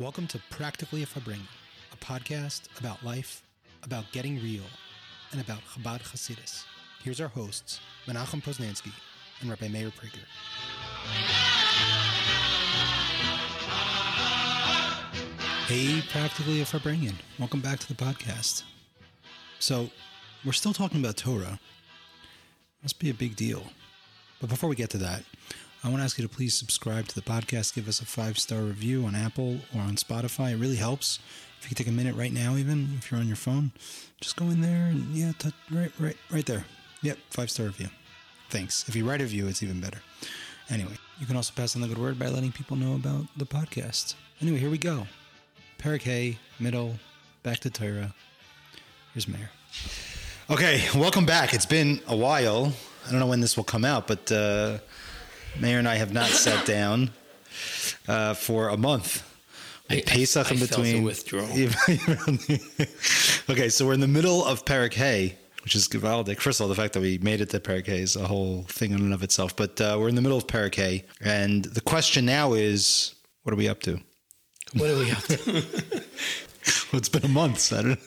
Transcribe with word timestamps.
Welcome 0.00 0.26
to 0.28 0.40
Practically 0.50 1.04
a 1.04 1.06
Farbrengen, 1.06 1.46
a 1.92 1.96
podcast 1.98 2.62
about 2.80 3.04
life, 3.04 3.44
about 3.84 4.10
getting 4.10 4.42
real, 4.42 4.64
and 5.30 5.40
about 5.40 5.60
Chabad 5.60 6.02
Hasidus. 6.02 6.64
Here's 7.04 7.20
our 7.20 7.28
hosts, 7.28 7.78
Menachem 8.04 8.42
Poznansky 8.42 8.90
and 9.40 9.48
Rabbi 9.48 9.68
Meir 9.68 9.90
Prager. 9.90 10.24
Hey, 15.68 16.02
Practically 16.10 16.60
a 16.60 16.64
Farbrengen. 16.64 17.14
Welcome 17.38 17.60
back 17.60 17.78
to 17.78 17.86
the 17.86 17.94
podcast. 17.94 18.64
So, 19.60 19.90
we're 20.44 20.52
still 20.52 20.72
talking 20.72 20.98
about 20.98 21.16
Torah. 21.16 21.60
Must 22.82 22.98
be 22.98 23.10
a 23.10 23.14
big 23.14 23.36
deal. 23.36 23.62
But 24.40 24.50
before 24.50 24.68
we 24.68 24.74
get 24.74 24.90
to 24.90 24.98
that, 24.98 25.22
I 25.84 25.88
want 25.88 26.00
to 26.00 26.04
ask 26.04 26.18
you 26.18 26.26
to 26.26 26.34
please 26.34 26.54
subscribe 26.54 27.08
to 27.08 27.14
the 27.14 27.20
podcast, 27.20 27.74
give 27.74 27.88
us 27.88 28.00
a 28.00 28.06
five 28.06 28.38
star 28.38 28.62
review 28.62 29.04
on 29.04 29.14
Apple 29.14 29.58
or 29.74 29.82
on 29.82 29.96
Spotify. 29.96 30.52
It 30.52 30.56
really 30.56 30.76
helps. 30.76 31.18
If 31.58 31.64
you 31.64 31.68
could 31.68 31.76
take 31.76 31.88
a 31.88 31.92
minute 31.92 32.16
right 32.16 32.32
now, 32.32 32.56
even 32.56 32.94
if 32.96 33.10
you're 33.10 33.20
on 33.20 33.26
your 33.26 33.36
phone, 33.36 33.70
just 34.18 34.34
go 34.34 34.46
in 34.46 34.62
there 34.62 34.86
and 34.86 35.14
yeah, 35.14 35.32
right, 35.70 35.92
right, 35.98 36.16
right 36.30 36.46
there. 36.46 36.64
Yep, 37.02 37.18
five 37.28 37.50
star 37.50 37.66
review. 37.66 37.88
Thanks. 38.48 38.88
If 38.88 38.96
you 38.96 39.06
write 39.06 39.20
a 39.20 39.24
review, 39.24 39.46
it's 39.46 39.62
even 39.62 39.82
better. 39.82 39.98
Anyway, 40.70 40.96
you 41.20 41.26
can 41.26 41.36
also 41.36 41.52
pass 41.54 41.76
on 41.76 41.82
the 41.82 41.88
good 41.88 41.98
word 41.98 42.18
by 42.18 42.28
letting 42.28 42.52
people 42.52 42.78
know 42.78 42.94
about 42.94 43.26
the 43.36 43.44
podcast. 43.44 44.14
Anyway, 44.40 44.56
here 44.56 44.70
we 44.70 44.78
go. 44.78 45.06
Perek 45.78 46.00
Hay, 46.02 46.38
middle, 46.58 46.94
back 47.42 47.58
to 47.58 47.68
Torah. 47.68 48.14
Here's 49.12 49.28
Meir. 49.28 49.50
Okay, 50.48 50.82
welcome 50.94 51.26
back. 51.26 51.52
It's 51.52 51.66
been 51.66 52.00
a 52.06 52.16
while. 52.16 52.72
I 53.06 53.10
don't 53.10 53.20
know 53.20 53.26
when 53.26 53.40
this 53.40 53.54
will 53.54 53.64
come 53.64 53.84
out, 53.84 54.06
but 54.06 54.32
uh, 54.32 54.78
Meir 55.60 55.78
and 55.78 55.88
I 55.88 55.96
have 55.96 56.12
not 56.12 56.28
sat 56.28 56.66
down 56.66 57.10
uh, 58.08 58.34
for 58.34 58.68
a 58.68 58.76
month. 58.76 59.30
I, 59.90 60.02
Pesach 60.06 60.46
I, 60.46 60.50
in 60.54 60.62
I 60.62 60.66
felt 60.66 60.82
between. 60.82 61.02
a 61.02 61.04
withdrawal. 61.04 61.46
okay, 63.50 63.68
so 63.68 63.86
we're 63.86 63.92
in 63.92 64.00
the 64.00 64.08
middle 64.08 64.44
of 64.44 64.64
Perek 64.64 64.94
Hay, 64.94 65.36
which 65.62 65.76
is 65.76 65.86
Givaldic. 65.88 66.40
First 66.40 66.60
of 66.60 66.64
all, 66.64 66.68
the 66.68 66.74
fact 66.74 66.94
that 66.94 67.00
we 67.00 67.18
made 67.18 67.40
it 67.40 67.50
to 67.50 67.60
Perek 67.60 67.86
Hay 67.86 68.00
is 68.00 68.16
a 68.16 68.26
whole 68.26 68.62
thing 68.62 68.92
in 68.92 69.00
and 69.00 69.12
of 69.12 69.22
itself. 69.22 69.54
But 69.54 69.80
uh, 69.80 69.96
we're 70.00 70.08
in 70.08 70.14
the 70.14 70.22
middle 70.22 70.38
of 70.38 70.46
Perek 70.46 70.74
Hay, 70.76 71.04
and 71.20 71.64
the 71.64 71.82
question 71.82 72.24
now 72.24 72.54
is, 72.54 73.14
what 73.42 73.52
are 73.52 73.56
we 73.56 73.68
up 73.68 73.80
to? 73.82 74.00
What 74.72 74.90
are 74.90 74.98
we 74.98 75.10
up 75.10 75.22
to? 75.24 76.02
Well, 76.92 76.98
it's 76.98 77.08
been 77.08 77.24
a 77.24 77.28
month. 77.28 77.70
Don't 77.70 77.98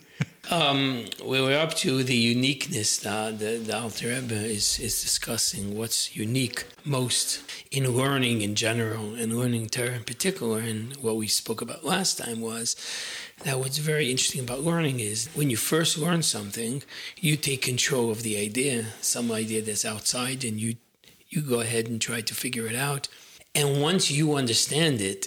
um, 0.50 1.06
we 1.24 1.40
were 1.40 1.56
up 1.56 1.74
to 1.76 2.02
the 2.02 2.16
uniqueness 2.16 2.98
that 2.98 3.38
the, 3.38 3.56
the 3.56 3.76
Alter 3.76 4.08
Rebbe 4.08 4.34
is, 4.34 4.78
is 4.78 5.02
discussing. 5.02 5.76
What's 5.76 6.14
unique 6.14 6.66
most 6.84 7.42
in 7.70 7.90
learning 7.90 8.42
in 8.42 8.54
general 8.54 9.14
and 9.14 9.38
learning 9.38 9.68
Torah 9.68 9.94
in 9.94 10.04
particular. 10.04 10.60
And 10.60 10.94
what 10.96 11.16
we 11.16 11.26
spoke 11.26 11.60
about 11.62 11.84
last 11.84 12.18
time 12.18 12.40
was 12.40 12.76
that 13.44 13.58
what's 13.58 13.78
very 13.78 14.10
interesting 14.10 14.42
about 14.42 14.60
learning 14.60 15.00
is 15.00 15.28
when 15.34 15.50
you 15.50 15.56
first 15.56 15.98
learn 15.98 16.22
something, 16.22 16.82
you 17.18 17.36
take 17.36 17.62
control 17.62 18.10
of 18.10 18.22
the 18.22 18.38
idea, 18.38 18.86
some 19.00 19.32
idea 19.32 19.62
that's 19.62 19.84
outside, 19.84 20.44
and 20.44 20.60
you 20.60 20.76
you 21.28 21.40
go 21.40 21.60
ahead 21.60 21.88
and 21.88 22.00
try 22.00 22.20
to 22.20 22.34
figure 22.34 22.66
it 22.66 22.76
out. 22.76 23.08
And 23.56 23.82
once 23.82 24.08
you 24.10 24.34
understand 24.34 25.00
it, 25.00 25.26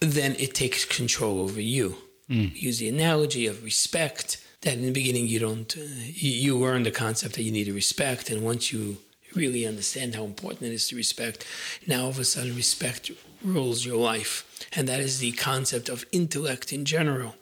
then 0.00 0.34
it 0.38 0.54
takes 0.54 0.84
control 0.84 1.40
over 1.40 1.60
you. 1.60 1.96
Use 2.28 2.78
the 2.78 2.88
analogy 2.88 3.46
of 3.46 3.62
respect. 3.62 4.42
That 4.62 4.74
in 4.74 4.82
the 4.82 4.90
beginning 4.90 5.28
you 5.28 5.38
don't, 5.38 5.76
uh, 5.76 5.80
you, 6.06 6.30
you 6.30 6.58
learn 6.58 6.82
the 6.82 6.90
concept 6.90 7.34
that 7.34 7.42
you 7.42 7.52
need 7.52 7.64
to 7.64 7.72
respect, 7.72 8.30
and 8.30 8.42
once 8.42 8.72
you 8.72 8.96
really 9.34 9.66
understand 9.66 10.14
how 10.14 10.24
important 10.24 10.70
it 10.70 10.74
is 10.74 10.88
to 10.88 10.96
respect, 10.96 11.46
now 11.86 12.04
all 12.04 12.08
of 12.08 12.18
a 12.18 12.24
sudden 12.24 12.56
respect 12.56 13.10
rules 13.44 13.84
your 13.84 13.96
life, 13.96 14.66
and 14.72 14.88
that 14.88 14.98
is 14.98 15.18
the 15.18 15.32
concept 15.32 15.88
of 15.88 16.04
intellect 16.10 16.72
in 16.72 16.84
general. 16.84 17.36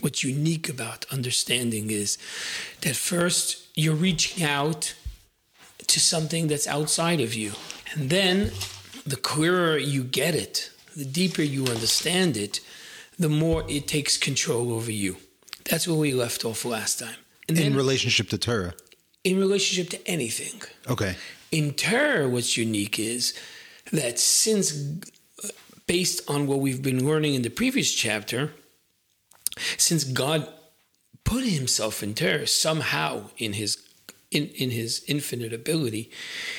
What's 0.00 0.24
unique 0.24 0.68
about 0.68 1.06
understanding 1.12 1.90
is 1.90 2.18
that 2.80 2.96
first 2.96 3.68
you're 3.76 3.94
reaching 3.94 4.42
out 4.42 4.94
to 5.86 6.00
something 6.00 6.48
that's 6.48 6.66
outside 6.66 7.20
of 7.20 7.34
you. 7.34 7.52
And 7.92 8.10
then 8.10 8.50
the 9.06 9.16
clearer 9.16 9.76
you 9.76 10.02
get 10.02 10.34
it, 10.34 10.70
the 10.96 11.04
deeper 11.04 11.42
you 11.42 11.66
understand 11.66 12.36
it, 12.36 12.60
the 13.18 13.28
more 13.28 13.64
it 13.68 13.86
takes 13.88 14.16
control 14.16 14.72
over 14.72 14.90
you. 14.92 15.16
That's 15.70 15.86
where 15.88 15.96
we 15.96 16.12
left 16.12 16.44
off 16.44 16.64
last 16.64 16.98
time. 16.98 17.16
And 17.48 17.56
in 17.58 17.64
then 17.64 17.74
relationship 17.76 18.28
to 18.30 18.38
Torah. 18.38 18.74
in 19.24 19.38
relationship 19.38 19.90
to 19.90 20.08
anything. 20.08 20.60
Okay. 20.88 21.16
In 21.50 21.72
Torah, 21.72 22.28
what's 22.28 22.56
unique 22.56 22.98
is 22.98 23.34
that 23.90 24.18
since, 24.18 24.72
based 25.86 26.28
on 26.28 26.46
what 26.46 26.60
we've 26.60 26.82
been 26.82 27.06
learning 27.06 27.34
in 27.34 27.42
the 27.42 27.50
previous 27.50 27.92
chapter, 27.92 28.52
since 29.78 30.04
God 30.04 30.46
put 31.24 31.44
Himself 31.44 32.02
in 32.02 32.14
Torah 32.14 32.46
somehow 32.46 33.30
in 33.38 33.54
His 33.54 33.78
in, 34.30 34.48
in 34.48 34.70
His 34.70 35.04
infinite 35.06 35.52
ability, 35.52 36.10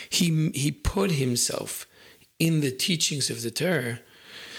He 0.09 0.49
He 0.55 0.71
put 0.71 1.11
Himself 1.11 1.85
in 2.39 2.61
the 2.61 2.71
teachings 2.71 3.29
of 3.29 3.41
the 3.43 3.51
Torah. 3.51 3.99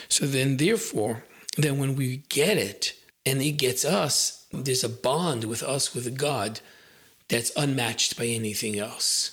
So 0.08 0.26
then, 0.26 0.58
therefore, 0.58 1.24
then 1.56 1.78
when 1.78 1.96
we 1.96 2.18
get 2.28 2.56
it 2.56 2.94
and 3.24 3.42
it 3.42 3.52
gets 3.52 3.84
us, 3.84 4.46
there's 4.52 4.84
a 4.84 4.88
bond 4.88 5.44
with 5.44 5.62
us 5.62 5.94
with 5.94 6.16
God 6.16 6.60
that's 7.28 7.52
unmatched 7.56 8.16
by 8.16 8.26
anything 8.26 8.78
else. 8.78 9.32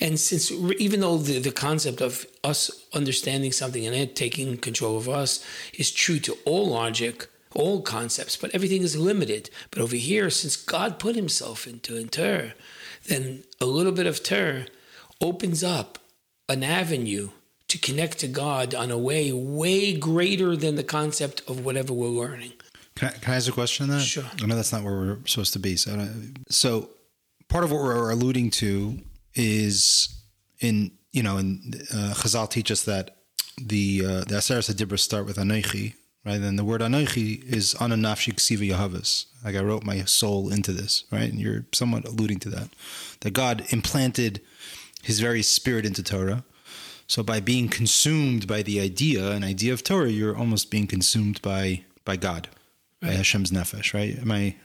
And 0.00 0.18
since 0.18 0.50
even 0.50 1.00
though 1.00 1.18
the, 1.18 1.38
the 1.38 1.52
concept 1.52 2.00
of 2.00 2.26
us 2.42 2.70
understanding 2.94 3.52
something 3.52 3.86
and 3.86 3.94
it 3.94 4.16
taking 4.16 4.56
control 4.56 4.96
of 4.96 5.08
us 5.08 5.44
is 5.74 5.90
true 5.90 6.18
to 6.20 6.36
all 6.44 6.68
logic, 6.68 7.28
all 7.54 7.82
concepts, 7.82 8.36
but 8.36 8.54
everything 8.54 8.82
is 8.82 8.96
limited. 8.96 9.50
But 9.70 9.82
over 9.82 9.96
here, 9.96 10.30
since 10.30 10.56
God 10.56 10.98
put 10.98 11.16
himself 11.16 11.66
into 11.66 11.96
in 11.96 12.08
Torah, 12.08 12.54
then 13.06 13.44
a 13.60 13.66
little 13.66 13.92
bit 13.92 14.06
of 14.06 14.22
Torah 14.22 14.66
opens 15.20 15.62
up 15.62 15.98
an 16.48 16.62
avenue 16.62 17.30
to 17.76 17.92
connect 17.92 18.18
to 18.18 18.28
God 18.28 18.74
on 18.74 18.90
a 18.90 18.98
way 18.98 19.32
way 19.32 19.92
greater 19.92 20.56
than 20.56 20.76
the 20.76 20.84
concept 20.84 21.42
of 21.48 21.64
whatever 21.64 21.92
we're 21.92 22.08
learning. 22.08 22.52
Can 22.94 23.08
I, 23.08 23.12
can 23.12 23.32
I 23.34 23.36
ask 23.36 23.48
a 23.48 23.52
question 23.52 23.84
on 23.84 23.98
that? 23.98 24.02
Sure. 24.02 24.24
I 24.42 24.46
know 24.46 24.56
that's 24.56 24.72
not 24.72 24.82
where 24.82 24.94
we're 24.94 25.18
supposed 25.26 25.52
to 25.52 25.58
be. 25.58 25.76
So, 25.76 26.08
so 26.48 26.90
part 27.48 27.64
of 27.64 27.70
what 27.70 27.82
we're 27.82 28.10
alluding 28.10 28.50
to 28.52 28.98
is 29.34 30.08
in 30.60 30.92
you 31.12 31.22
know, 31.22 31.38
in 31.38 31.72
uh, 31.92 32.12
Chazal 32.14 32.48
teach 32.50 32.70
us 32.70 32.84
that 32.84 33.16
the 33.56 34.02
uh, 34.04 34.20
the 34.20 34.36
Aseres 34.36 34.70
Hadibra 34.70 34.98
start 34.98 35.24
with 35.24 35.38
Anoichi, 35.38 35.94
right? 36.26 36.38
And 36.38 36.58
the 36.58 36.64
word 36.64 36.82
Anoichi 36.82 37.42
is 37.42 37.74
Ananafshi 37.74 38.34
Ksiva 38.34 38.70
Yahavas. 38.70 39.24
Like 39.42 39.56
I 39.56 39.60
wrote 39.60 39.82
my 39.82 40.04
soul 40.04 40.52
into 40.52 40.72
this, 40.72 41.04
right? 41.10 41.30
And 41.30 41.40
you're 41.40 41.64
somewhat 41.72 42.04
alluding 42.04 42.38
to 42.40 42.50
that, 42.50 42.68
that 43.20 43.32
God 43.32 43.64
implanted 43.70 44.42
His 45.02 45.20
very 45.20 45.42
spirit 45.42 45.86
into 45.86 46.02
Torah. 46.02 46.44
So 47.06 47.22
by 47.22 47.40
being 47.40 47.68
consumed 47.68 48.46
by 48.46 48.62
the 48.62 48.80
idea, 48.80 49.30
an 49.30 49.44
idea 49.44 49.72
of 49.72 49.82
Torah, 49.84 50.10
you're 50.10 50.36
almost 50.36 50.70
being 50.70 50.86
consumed 50.86 51.40
by 51.42 51.84
by 52.04 52.16
God, 52.16 52.48
by 53.00 53.08
Right. 53.08 53.16
Hashem's 53.16 53.50
nefesh, 53.50 53.94
right? 53.94 54.18
Am 54.18 54.30
I? 54.30 54.56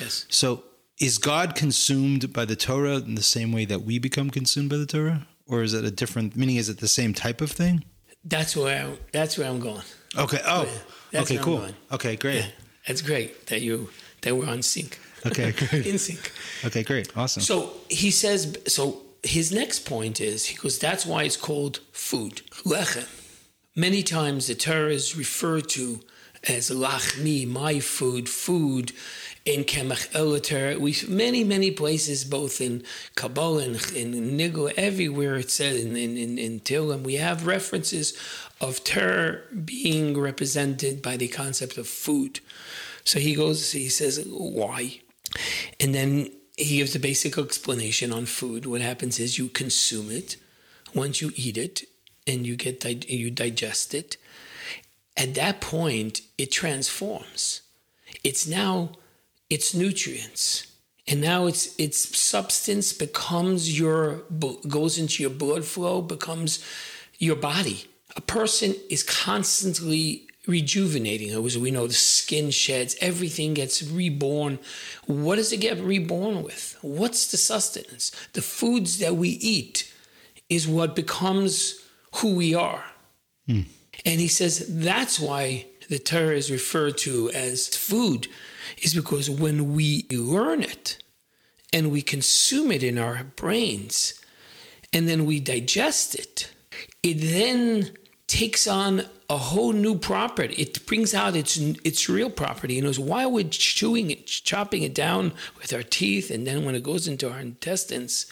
Yes. 0.00 0.26
So 0.28 0.64
is 0.98 1.18
God 1.18 1.54
consumed 1.54 2.32
by 2.32 2.44
the 2.44 2.56
Torah 2.56 2.96
in 2.96 3.14
the 3.14 3.22
same 3.22 3.52
way 3.52 3.64
that 3.66 3.82
we 3.82 3.98
become 3.98 4.30
consumed 4.30 4.70
by 4.70 4.76
the 4.76 4.86
Torah, 4.86 5.26
or 5.46 5.62
is 5.62 5.74
it 5.74 5.84
a 5.84 5.90
different 5.90 6.36
meaning? 6.36 6.56
Is 6.56 6.68
it 6.68 6.78
the 6.78 6.88
same 6.88 7.12
type 7.14 7.40
of 7.40 7.50
thing? 7.50 7.84
That's 8.24 8.56
where 8.56 8.86
I, 8.86 8.98
that's 9.12 9.38
where 9.38 9.48
I'm 9.48 9.60
going. 9.60 9.82
Okay. 10.18 10.40
Oh. 10.46 10.68
That's 11.12 11.30
okay. 11.30 11.42
Cool. 11.42 11.68
Okay. 11.92 12.16
Great. 12.16 12.52
That's 12.86 13.02
great 13.02 13.46
that 13.46 13.62
you 13.62 13.90
that 14.22 14.34
we're 14.36 14.48
on 14.48 14.62
sync. 14.62 14.98
Okay. 15.24 15.52
Great. 15.70 15.86
In 15.86 15.98
sync. 15.98 16.32
Okay. 16.64 16.82
Great. 16.82 17.16
Awesome. 17.16 17.42
So 17.42 17.72
he 17.88 18.10
says. 18.10 18.58
So 18.66 19.02
his 19.26 19.52
next 19.52 19.80
point 19.80 20.20
is 20.20 20.46
he 20.46 20.56
goes. 20.56 20.78
That's 20.78 21.06
why 21.06 21.24
it's 21.24 21.36
called 21.36 21.78
food, 21.92 22.42
lechem. 22.64 23.08
Many 23.74 24.02
times 24.02 24.46
the 24.46 24.54
Torah 24.54 24.92
is 24.92 25.16
referred 25.16 25.68
to 25.70 26.00
as 26.48 26.70
lachmi, 26.70 27.46
my 27.46 27.80
food, 27.80 28.28
food. 28.28 28.92
In 29.44 29.62
Kemach 29.62 30.10
Elater, 30.10 30.76
we 30.76 30.96
many 31.06 31.44
many 31.44 31.70
places, 31.70 32.24
both 32.24 32.60
in 32.60 32.82
Kabbalah 33.14 33.62
and 33.62 33.76
in 33.94 34.36
Nigla, 34.36 34.74
everywhere 34.76 35.36
it 35.36 35.52
said 35.52 35.76
in 35.76 35.96
in 35.96 36.16
in, 36.16 36.36
in 36.36 37.02
we 37.04 37.14
have 37.14 37.46
references 37.46 38.18
of 38.60 38.82
Torah 38.82 39.42
being 39.64 40.18
represented 40.18 41.00
by 41.00 41.16
the 41.16 41.28
concept 41.28 41.78
of 41.78 41.86
food. 41.86 42.40
So 43.04 43.20
he 43.20 43.36
goes, 43.36 43.70
he 43.70 43.88
says, 43.88 44.26
why? 44.28 45.00
And 45.78 45.94
then 45.94 46.30
he 46.56 46.78
gives 46.78 46.94
a 46.94 47.00
basic 47.00 47.36
explanation 47.36 48.12
on 48.12 48.26
food. 48.26 48.66
What 48.66 48.80
happens 48.80 49.18
is 49.18 49.38
you 49.38 49.48
consume 49.48 50.10
it. 50.10 50.36
Once 50.94 51.20
you 51.20 51.32
eat 51.36 51.58
it 51.58 51.84
and 52.26 52.46
you 52.46 52.56
get 52.56 52.84
you 53.10 53.30
digest 53.30 53.94
it, 53.94 54.16
at 55.16 55.34
that 55.34 55.60
point 55.60 56.22
it 56.38 56.50
transforms. 56.50 57.62
It's 58.24 58.46
now 58.46 58.92
its 59.50 59.74
nutrients, 59.74 60.66
and 61.06 61.20
now 61.20 61.46
its 61.46 61.74
its 61.78 62.18
substance 62.18 62.92
becomes 62.92 63.78
your 63.78 64.22
goes 64.68 64.98
into 64.98 65.22
your 65.22 65.30
blood 65.30 65.64
flow, 65.64 66.00
becomes 66.02 66.64
your 67.18 67.36
body. 67.36 67.84
A 68.16 68.20
person 68.20 68.74
is 68.88 69.02
constantly 69.02 70.26
rejuvenating. 70.46 71.30
As 71.30 71.58
we 71.58 71.70
know, 71.70 71.86
the 71.86 71.94
skin 71.94 72.50
sheds, 72.50 72.96
everything 73.00 73.54
gets 73.54 73.82
reborn. 73.82 74.58
What 75.06 75.36
does 75.36 75.52
it 75.52 75.60
get 75.60 75.78
reborn 75.78 76.42
with? 76.42 76.76
What's 76.82 77.30
the 77.30 77.36
sustenance? 77.36 78.12
The 78.32 78.42
foods 78.42 78.98
that 78.98 79.16
we 79.16 79.30
eat 79.30 79.92
is 80.48 80.68
what 80.68 80.94
becomes 80.94 81.80
who 82.16 82.34
we 82.34 82.54
are. 82.54 82.84
Mm. 83.48 83.66
And 84.04 84.20
he 84.20 84.28
says 84.28 84.66
that's 84.68 85.18
why 85.18 85.66
the 85.88 85.98
Torah 85.98 86.36
is 86.36 86.50
referred 86.50 86.98
to 86.98 87.30
as 87.30 87.68
food, 87.68 88.28
is 88.82 88.94
because 88.94 89.30
when 89.30 89.74
we 89.74 90.06
learn 90.10 90.62
it 90.62 91.02
and 91.72 91.90
we 91.90 92.02
consume 92.02 92.70
it 92.72 92.82
in 92.82 92.98
our 92.98 93.24
brains 93.36 94.20
and 94.92 95.08
then 95.08 95.26
we 95.26 95.40
digest 95.40 96.14
it, 96.14 96.50
it 97.02 97.14
then 97.14 97.90
takes 98.26 98.66
on 98.66 99.04
a 99.28 99.36
whole 99.36 99.72
new 99.72 99.98
property. 99.98 100.54
It 100.54 100.86
brings 100.86 101.14
out 101.14 101.34
its 101.34 101.56
its 101.56 102.08
real 102.08 102.30
property. 102.30 102.74
You 102.74 102.82
know, 102.82 102.92
why 102.92 103.26
we're 103.26 103.48
chewing 103.48 104.10
it, 104.10 104.26
chopping 104.26 104.82
it 104.82 104.94
down 104.94 105.32
with 105.60 105.72
our 105.72 105.82
teeth, 105.82 106.30
and 106.30 106.46
then 106.46 106.64
when 106.64 106.74
it 106.74 106.82
goes 106.82 107.08
into 107.08 107.30
our 107.30 107.40
intestines, 107.40 108.26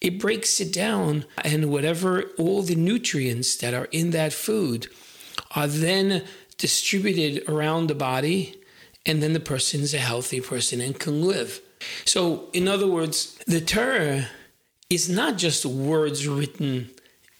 it 0.00 0.20
breaks 0.20 0.60
it 0.60 0.72
down, 0.72 1.24
and 1.44 1.70
whatever 1.70 2.24
all 2.38 2.62
the 2.62 2.74
nutrients 2.74 3.56
that 3.56 3.74
are 3.74 3.88
in 3.90 4.10
that 4.10 4.32
food 4.32 4.86
are 5.56 5.66
then 5.66 6.24
distributed 6.56 7.48
around 7.48 7.88
the 7.88 7.94
body, 7.94 8.60
and 9.04 9.22
then 9.22 9.32
the 9.32 9.40
person 9.40 9.80
is 9.80 9.94
a 9.94 9.98
healthy 9.98 10.40
person 10.40 10.80
and 10.80 10.98
can 10.98 11.22
live. 11.22 11.60
So, 12.04 12.48
in 12.52 12.68
other 12.68 12.86
words, 12.86 13.36
the 13.46 13.60
Torah 13.60 14.28
is 14.88 15.08
not 15.08 15.36
just 15.36 15.66
words 15.66 16.28
written 16.28 16.90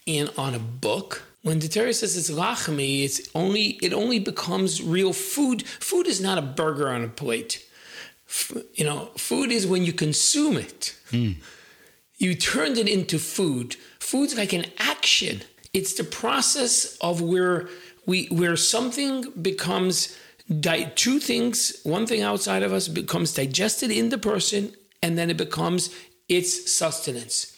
in 0.06 0.28
on 0.36 0.54
a 0.54 0.58
book 0.58 1.22
when 1.42 1.58
the 1.58 1.68
Torah 1.68 1.92
says 1.92 2.16
it's 2.16 2.30
lachmi, 2.30 3.04
it's 3.04 3.28
only 3.34 3.78
it 3.82 3.92
only 3.92 4.18
becomes 4.18 4.82
real 4.82 5.12
food. 5.12 5.66
Food 5.66 6.06
is 6.06 6.20
not 6.20 6.38
a 6.38 6.42
burger 6.42 6.88
on 6.88 7.02
a 7.04 7.08
plate. 7.08 7.64
F- 8.28 8.56
you 8.74 8.84
know, 8.84 9.10
food 9.16 9.50
is 9.50 9.66
when 9.66 9.84
you 9.84 9.92
consume 9.92 10.56
it. 10.56 10.96
Mm. 11.10 11.36
You 12.16 12.34
turned 12.34 12.78
it 12.78 12.88
into 12.88 13.18
food. 13.18 13.74
Food's 13.98 14.36
like 14.36 14.52
an 14.52 14.66
action. 14.78 15.42
It's 15.74 15.94
the 15.94 16.04
process 16.04 16.96
of 17.00 17.20
where 17.20 17.68
we 18.06 18.26
where 18.26 18.56
something 18.56 19.30
becomes 19.32 20.16
di- 20.60 20.92
two 20.94 21.18
things. 21.18 21.80
One 21.82 22.06
thing 22.06 22.22
outside 22.22 22.62
of 22.62 22.72
us 22.72 22.86
becomes 22.86 23.34
digested 23.34 23.90
in 23.90 24.10
the 24.10 24.18
person, 24.18 24.74
and 25.02 25.18
then 25.18 25.28
it 25.28 25.36
becomes 25.36 25.90
its 26.28 26.72
sustenance. 26.72 27.48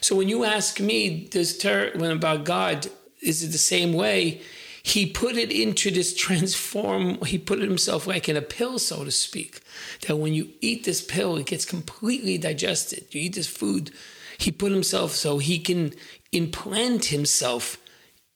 So 0.00 0.16
when 0.16 0.28
you 0.30 0.44
ask 0.44 0.80
me, 0.80 1.26
does 1.26 1.58
ter- 1.58 1.92
when 1.96 2.10
about 2.10 2.44
God, 2.44 2.88
is 3.22 3.42
it 3.42 3.52
the 3.52 3.58
same 3.58 3.92
way? 3.92 4.40
He 4.82 5.06
put 5.06 5.36
it 5.36 5.52
into 5.52 5.90
this 5.90 6.14
transform, 6.14 7.22
he 7.24 7.38
put 7.38 7.60
himself 7.60 8.06
like 8.06 8.28
in 8.28 8.36
a 8.36 8.42
pill, 8.42 8.78
so 8.78 9.04
to 9.04 9.10
speak, 9.10 9.60
that 10.06 10.16
when 10.16 10.32
you 10.32 10.48
eat 10.60 10.84
this 10.84 11.02
pill, 11.02 11.36
it 11.36 11.46
gets 11.46 11.64
completely 11.64 12.38
digested. 12.38 13.06
You 13.10 13.20
eat 13.22 13.34
this 13.34 13.46
food, 13.46 13.90
he 14.38 14.50
put 14.50 14.72
himself 14.72 15.12
so 15.12 15.38
he 15.38 15.58
can 15.58 15.92
implant 16.32 17.06
himself 17.06 17.76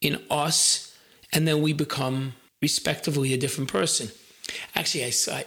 in 0.02 0.20
us, 0.30 0.94
and 1.32 1.48
then 1.48 1.62
we 1.62 1.72
become 1.72 2.34
respectively 2.60 3.32
a 3.32 3.38
different 3.38 3.70
person. 3.70 4.10
Actually, 4.74 5.04
I, 5.04 5.12
I, 5.30 5.44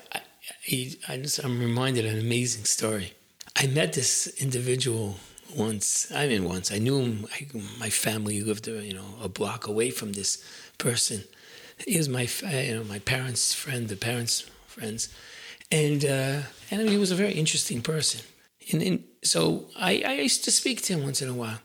I, 0.72 0.96
I 1.10 1.26
I'm 1.44 1.60
reminded 1.60 2.06
of 2.06 2.14
an 2.14 2.20
amazing 2.20 2.66
story. 2.66 3.14
I 3.56 3.68
met 3.68 3.94
this 3.94 4.28
individual 4.42 5.18
once. 5.56 6.12
I 6.14 6.28
mean, 6.28 6.44
once 6.44 6.72
I 6.72 6.80
knew 6.80 7.00
him. 7.00 7.28
I, 7.34 7.48
my 7.80 7.90
family 7.90 8.42
lived, 8.42 8.68
uh, 8.68 8.74
you 8.74 8.94
know, 8.94 9.16
a 9.22 9.30
block 9.30 9.68
away 9.68 9.90
from 9.92 10.14
this 10.14 10.44
person. 10.78 11.24
He 11.86 11.98
was 11.98 12.10
my, 12.10 12.28
you 12.52 12.76
know, 12.76 12.84
my 12.84 13.00
parents' 13.00 13.54
friend, 13.54 13.88
the 13.88 13.96
parents' 13.96 14.50
friends, 14.68 15.10
and 15.72 16.04
uh, 16.04 16.42
and 16.72 16.90
he 16.90 16.98
was 16.98 17.12
a 17.12 17.16
very 17.16 17.34
interesting 17.34 17.82
person. 17.82 18.22
And, 18.72 18.82
and 18.82 19.04
so 19.24 19.68
I, 19.78 20.04
I 20.06 20.14
used 20.14 20.44
to 20.46 20.52
speak 20.52 20.82
to 20.84 20.94
him 20.94 21.04
once 21.04 21.22
in 21.22 21.30
a 21.30 21.34
while. 21.34 21.60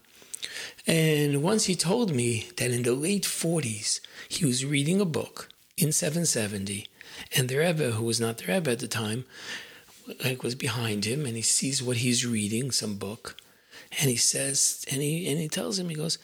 And 0.87 1.43
once 1.43 1.65
he 1.65 1.77
told 1.77 2.15
me 2.15 2.49
that 2.57 2.71
in 2.71 2.83
the 2.83 2.95
late 2.95 3.23
40s, 3.25 4.01
he 4.29 4.45
was 4.45 4.65
reading 4.65 5.01
a 5.01 5.05
book 5.05 5.49
in 5.77 5.93
770, 5.93 6.89
and 7.37 7.49
the 7.49 7.59
Rebbe, 7.59 7.93
who 7.93 8.05
was 8.05 8.21
not 8.21 8.39
the 8.39 8.53
Rebbe 8.53 8.71
at 8.71 8.81
the 8.81 8.89
time, 8.89 9.25
like 10.25 10.43
was 10.43 10.55
behind 10.55 11.05
him, 11.05 11.25
and 11.25 11.37
he 11.37 11.43
sees 11.43 11.83
what 11.83 11.99
he's 11.99 12.27
reading, 12.27 12.71
some 12.71 12.97
book, 12.97 13.37
and 14.01 14.09
he 14.09 14.17
says, 14.17 14.85
and 14.91 15.03
he 15.03 15.29
and 15.29 15.39
he 15.39 15.49
tells 15.49 15.79
him, 15.79 15.89
he 15.89 15.95
goes, 15.95 16.19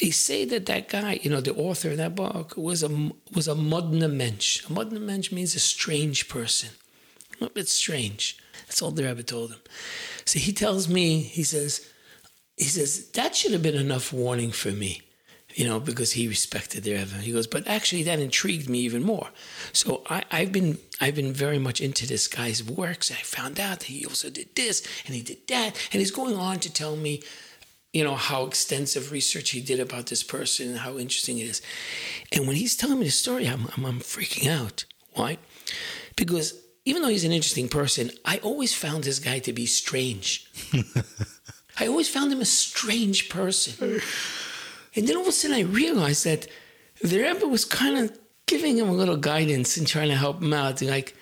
they 0.00 0.10
say 0.10 0.44
that 0.46 0.66
that 0.66 0.88
guy, 0.88 1.18
you 1.22 1.30
know, 1.30 1.40
the 1.40 1.54
author 1.54 1.90
of 1.90 1.96
that 1.96 2.14
book 2.14 2.54
was 2.56 2.82
a 2.82 2.88
was 3.34 3.48
a 3.48 3.54
modna 3.54 4.12
mensch. 4.12 4.64
A 4.64 4.68
modna 4.68 5.00
mensch 5.00 5.32
means 5.32 5.54
a 5.54 5.60
strange 5.60 6.28
person. 6.28 6.70
A 7.40 7.48
bit 7.48 7.68
strange. 7.68 8.36
That's 8.66 8.82
all 8.82 8.90
the 8.90 9.04
rabbi 9.04 9.22
told 9.22 9.52
him. 9.52 9.60
So 10.24 10.38
he 10.38 10.52
tells 10.52 10.88
me, 10.88 11.20
he 11.20 11.44
says, 11.44 11.88
he 12.56 12.64
says 12.64 13.08
that 13.10 13.34
should 13.34 13.52
have 13.52 13.62
been 13.62 13.76
enough 13.76 14.12
warning 14.12 14.50
for 14.50 14.70
me 14.70 15.02
you 15.54 15.64
know, 15.64 15.80
because 15.80 16.12
he 16.12 16.28
respected 16.28 16.84
their 16.84 16.98
heaven. 16.98 17.20
He 17.20 17.32
goes, 17.32 17.46
but 17.46 17.66
actually 17.66 18.02
that 18.04 18.20
intrigued 18.20 18.68
me 18.68 18.80
even 18.80 19.02
more. 19.02 19.28
So 19.72 20.02
I, 20.08 20.22
have 20.30 20.52
been 20.52 20.78
I've 21.00 21.14
been 21.14 21.32
very 21.32 21.58
much 21.58 21.80
into 21.80 22.06
this 22.06 22.28
guy's 22.28 22.62
works. 22.62 23.10
I 23.10 23.16
found 23.16 23.58
out 23.58 23.80
that 23.80 23.86
he 23.86 24.04
also 24.04 24.30
did 24.30 24.54
this 24.54 24.86
and 25.06 25.14
he 25.14 25.22
did 25.22 25.46
that, 25.48 25.74
and 25.92 26.00
he's 26.00 26.10
going 26.10 26.36
on 26.36 26.58
to 26.60 26.72
tell 26.72 26.96
me, 26.96 27.22
you 27.92 28.04
know, 28.04 28.14
how 28.14 28.44
extensive 28.44 29.10
research 29.10 29.50
he 29.50 29.60
did 29.60 29.80
about 29.80 30.06
this 30.06 30.22
person 30.22 30.68
and 30.68 30.78
how 30.78 30.98
interesting 30.98 31.38
it 31.38 31.44
is. 31.44 31.62
And 32.32 32.46
when 32.46 32.56
he's 32.56 32.76
telling 32.76 32.98
me 32.98 33.06
the 33.06 33.10
story, 33.10 33.48
I'm, 33.48 33.68
I'm, 33.76 33.84
I'm 33.86 34.00
freaking 34.00 34.48
out. 34.50 34.84
Why? 35.14 35.38
Because 36.16 36.60
even 36.84 37.02
though 37.02 37.08
he's 37.08 37.24
an 37.24 37.32
interesting 37.32 37.68
person, 37.68 38.10
I 38.24 38.38
always 38.38 38.74
found 38.74 39.04
this 39.04 39.18
guy 39.18 39.38
to 39.40 39.52
be 39.52 39.66
strange. 39.66 40.50
I 41.80 41.86
always 41.86 42.08
found 42.08 42.32
him 42.32 42.40
a 42.40 42.46
strange 42.46 43.28
person. 43.28 44.00
And 44.98 45.06
then 45.06 45.16
all 45.16 45.22
of 45.22 45.28
a 45.28 45.32
sudden 45.32 45.56
I 45.56 45.60
realized 45.60 46.24
that 46.24 46.48
the 47.00 47.20
Rebbe 47.20 47.46
was 47.46 47.64
kind 47.64 47.96
of 47.98 48.18
giving 48.46 48.78
him 48.78 48.88
a 48.88 48.92
little 48.92 49.16
guidance 49.16 49.76
and 49.76 49.86
trying 49.86 50.08
to 50.08 50.16
help 50.16 50.42
him 50.42 50.52
out. 50.52 50.82
Like, 50.82 51.14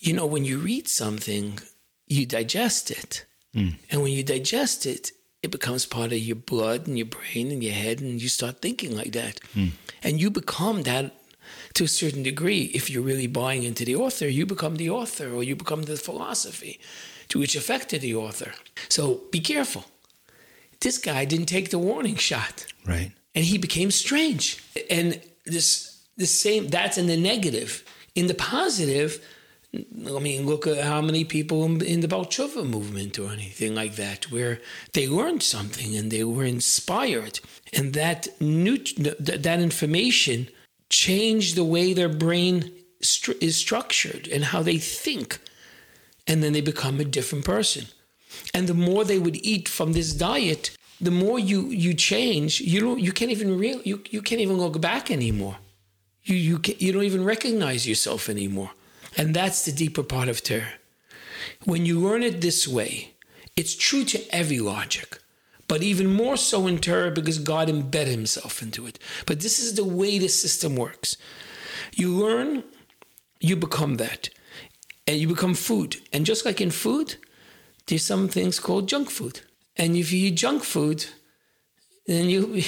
you 0.00 0.12
know, 0.12 0.26
when 0.26 0.44
you 0.44 0.58
read 0.58 0.88
something, 0.88 1.60
you 2.08 2.26
digest 2.26 2.90
it. 2.90 3.24
Mm. 3.54 3.76
And 3.90 4.02
when 4.02 4.12
you 4.12 4.24
digest 4.24 4.86
it, 4.86 5.12
it 5.42 5.52
becomes 5.52 5.86
part 5.86 6.10
of 6.12 6.18
your 6.18 6.36
blood 6.36 6.88
and 6.88 6.98
your 6.98 7.06
brain 7.06 7.52
and 7.52 7.62
your 7.62 7.74
head, 7.74 8.00
and 8.00 8.20
you 8.20 8.28
start 8.28 8.60
thinking 8.60 8.96
like 8.96 9.12
that. 9.12 9.38
Mm. 9.54 9.70
And 10.02 10.20
you 10.20 10.30
become 10.30 10.82
that 10.82 11.14
to 11.74 11.84
a 11.84 11.88
certain 11.88 12.24
degree. 12.24 12.72
If 12.74 12.90
you're 12.90 13.02
really 13.02 13.28
buying 13.28 13.62
into 13.62 13.84
the 13.84 13.94
author, 13.94 14.26
you 14.26 14.46
become 14.46 14.76
the 14.76 14.90
author 14.90 15.32
or 15.32 15.44
you 15.44 15.54
become 15.54 15.82
the 15.84 15.96
philosophy 15.96 16.80
to 17.28 17.38
which 17.38 17.54
affected 17.54 18.00
the 18.00 18.16
author. 18.16 18.52
So 18.88 19.22
be 19.30 19.40
careful. 19.40 19.84
This 20.80 20.98
guy 20.98 21.24
didn't 21.24 21.46
take 21.46 21.70
the 21.70 21.78
warning 21.78 22.16
shot. 22.16 22.66
Right. 22.84 23.12
And 23.34 23.44
he 23.44 23.58
became 23.58 23.90
strange. 23.90 24.62
And 24.90 25.20
this 25.44 26.02
the 26.16 26.26
same 26.26 26.68
that's 26.68 26.98
in 26.98 27.06
the 27.06 27.16
negative. 27.16 27.84
In 28.14 28.26
the 28.26 28.34
positive, 28.34 29.20
I 29.74 30.18
mean, 30.20 30.46
look 30.46 30.66
at 30.66 30.82
how 30.82 31.02
many 31.02 31.24
people 31.24 31.64
in 31.64 32.00
the 32.00 32.08
Tshuva 32.08 32.66
movement 32.66 33.18
or 33.18 33.30
anything 33.30 33.74
like 33.74 33.96
that, 33.96 34.30
where 34.32 34.60
they 34.94 35.06
learned 35.06 35.42
something 35.42 35.94
and 35.94 36.10
they 36.10 36.24
were 36.24 36.44
inspired, 36.44 37.40
and 37.72 37.92
that 37.92 38.28
new, 38.40 38.78
that 39.18 39.60
information 39.60 40.48
changed 40.88 41.56
the 41.56 41.64
way 41.64 41.92
their 41.92 42.08
brain 42.08 42.72
is 43.00 43.56
structured 43.56 44.28
and 44.28 44.44
how 44.44 44.62
they 44.62 44.78
think, 44.78 45.38
and 46.26 46.42
then 46.42 46.52
they 46.54 46.62
become 46.62 46.98
a 46.98 47.04
different 47.04 47.44
person. 47.44 47.86
And 48.54 48.66
the 48.66 48.74
more 48.74 49.04
they 49.04 49.18
would 49.18 49.36
eat 49.36 49.68
from 49.68 49.92
this 49.92 50.12
diet, 50.12 50.76
the 51.00 51.10
more 51.10 51.38
you 51.38 51.66
you 51.66 51.94
change, 51.94 52.60
you 52.60 52.80
don't 52.80 53.00
you 53.00 53.12
can't 53.12 53.30
even 53.30 53.58
real 53.58 53.80
you 53.84 54.02
you 54.10 54.22
can't 54.22 54.40
even 54.40 54.56
look 54.56 54.80
back 54.80 55.10
anymore. 55.10 55.58
You 56.24 56.36
you 56.36 56.58
can, 56.58 56.74
you 56.78 56.92
don't 56.92 57.04
even 57.04 57.24
recognize 57.24 57.86
yourself 57.86 58.28
anymore, 58.28 58.70
and 59.16 59.34
that's 59.34 59.64
the 59.64 59.72
deeper 59.72 60.02
part 60.02 60.28
of 60.28 60.42
Torah. 60.42 60.74
When 61.64 61.84
you 61.86 62.00
learn 62.00 62.22
it 62.22 62.40
this 62.40 62.66
way, 62.66 63.14
it's 63.56 63.74
true 63.74 64.04
to 64.04 64.34
every 64.34 64.58
logic, 64.58 65.18
but 65.68 65.82
even 65.82 66.06
more 66.12 66.36
so 66.36 66.66
in 66.66 66.78
Torah 66.78 67.10
because 67.10 67.38
God 67.38 67.68
embedded 67.68 68.14
Himself 68.14 68.62
into 68.62 68.86
it. 68.86 68.98
But 69.26 69.40
this 69.40 69.58
is 69.58 69.74
the 69.74 69.84
way 69.84 70.18
the 70.18 70.28
system 70.28 70.76
works. 70.76 71.16
You 71.94 72.10
learn, 72.10 72.64
you 73.40 73.56
become 73.56 73.96
that, 73.96 74.30
and 75.06 75.18
you 75.18 75.28
become 75.28 75.54
food. 75.54 75.96
And 76.12 76.26
just 76.26 76.44
like 76.44 76.60
in 76.60 76.70
food, 76.70 77.16
there's 77.86 78.04
some 78.04 78.28
things 78.28 78.58
called 78.60 78.88
junk 78.88 79.10
food. 79.10 79.40
And 79.76 79.96
if 79.96 80.12
you 80.12 80.28
eat 80.28 80.36
junk 80.36 80.64
food, 80.64 81.06
then 82.06 82.28
you 82.28 82.54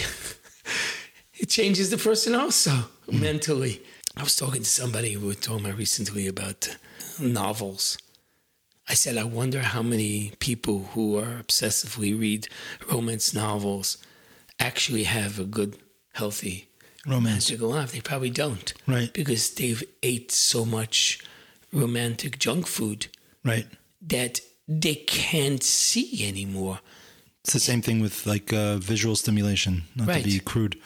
it 1.34 1.48
changes 1.48 1.90
the 1.90 1.98
person 1.98 2.34
also 2.34 2.70
mm. 2.70 3.20
mentally. 3.20 3.82
I 4.16 4.22
was 4.22 4.36
talking 4.36 4.62
to 4.62 4.68
somebody 4.68 5.12
who 5.12 5.32
told 5.34 5.62
me 5.62 5.70
recently 5.70 6.26
about 6.26 6.76
novels. 7.20 7.98
I 8.88 8.94
said, 8.94 9.16
I 9.16 9.24
wonder 9.24 9.60
how 9.60 9.82
many 9.82 10.32
people 10.38 10.90
who 10.94 11.18
are 11.18 11.42
obsessively 11.42 12.18
read 12.18 12.48
romance 12.90 13.34
novels 13.34 13.98
actually 14.58 15.04
have 15.04 15.38
a 15.38 15.44
good, 15.44 15.76
healthy 16.14 16.68
romantic 17.06 17.60
love. 17.60 17.92
They 17.92 18.00
probably 18.00 18.30
don't. 18.30 18.72
Right. 18.86 19.12
Because 19.12 19.50
they've 19.54 19.82
ate 20.02 20.32
so 20.32 20.64
much 20.64 21.22
romantic 21.72 22.38
junk 22.38 22.66
food 22.66 23.08
Right. 23.44 23.66
that 24.02 24.40
they 24.68 24.94
can't 24.94 25.62
see 25.62 26.26
anymore. 26.28 26.80
It's 27.44 27.54
the 27.54 27.60
same 27.60 27.80
thing 27.82 28.00
with 28.00 28.26
like 28.26 28.52
uh, 28.52 28.76
visual 28.76 29.16
stimulation, 29.16 29.84
not 29.96 30.08
Right. 30.08 30.22
to 30.24 30.30
be 30.30 30.38
crude. 30.40 30.76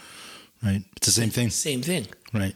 Right. 0.63 0.83
It's 0.97 1.07
the 1.07 1.13
same 1.13 1.31
thing. 1.31 1.51
Same 1.51 1.83
thing. 1.83 2.07
Right. 2.33 2.55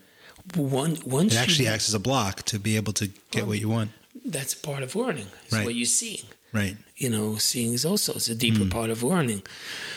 One 0.54 0.97
once 1.04 1.35
It 1.35 1.38
actually 1.38 1.64
you, 1.66 1.73
acts 1.73 1.88
as 1.88 1.95
a 1.95 1.99
block 1.99 2.45
to 2.45 2.59
be 2.61 2.76
able 2.76 2.92
to 2.95 3.09
get 3.33 3.47
what 3.49 3.59
you 3.59 3.68
want. 3.68 3.90
that's 4.25 4.54
part 4.54 4.83
of 4.83 4.95
learning. 4.95 5.26
It's 5.45 5.52
Right. 5.52 5.64
what 5.64 5.75
you're 5.75 5.87
seeing. 5.87 6.26
Right. 6.52 6.76
you 6.97 7.11
know, 7.11 7.37
seeing 7.37 7.73
is 7.75 7.85
also 7.85 8.14
it's 8.14 8.28
a 8.28 8.35
deeper 8.35 8.62
Hmm. 8.64 8.71
part 8.71 8.90
of 8.90 9.02
learning. 9.02 9.42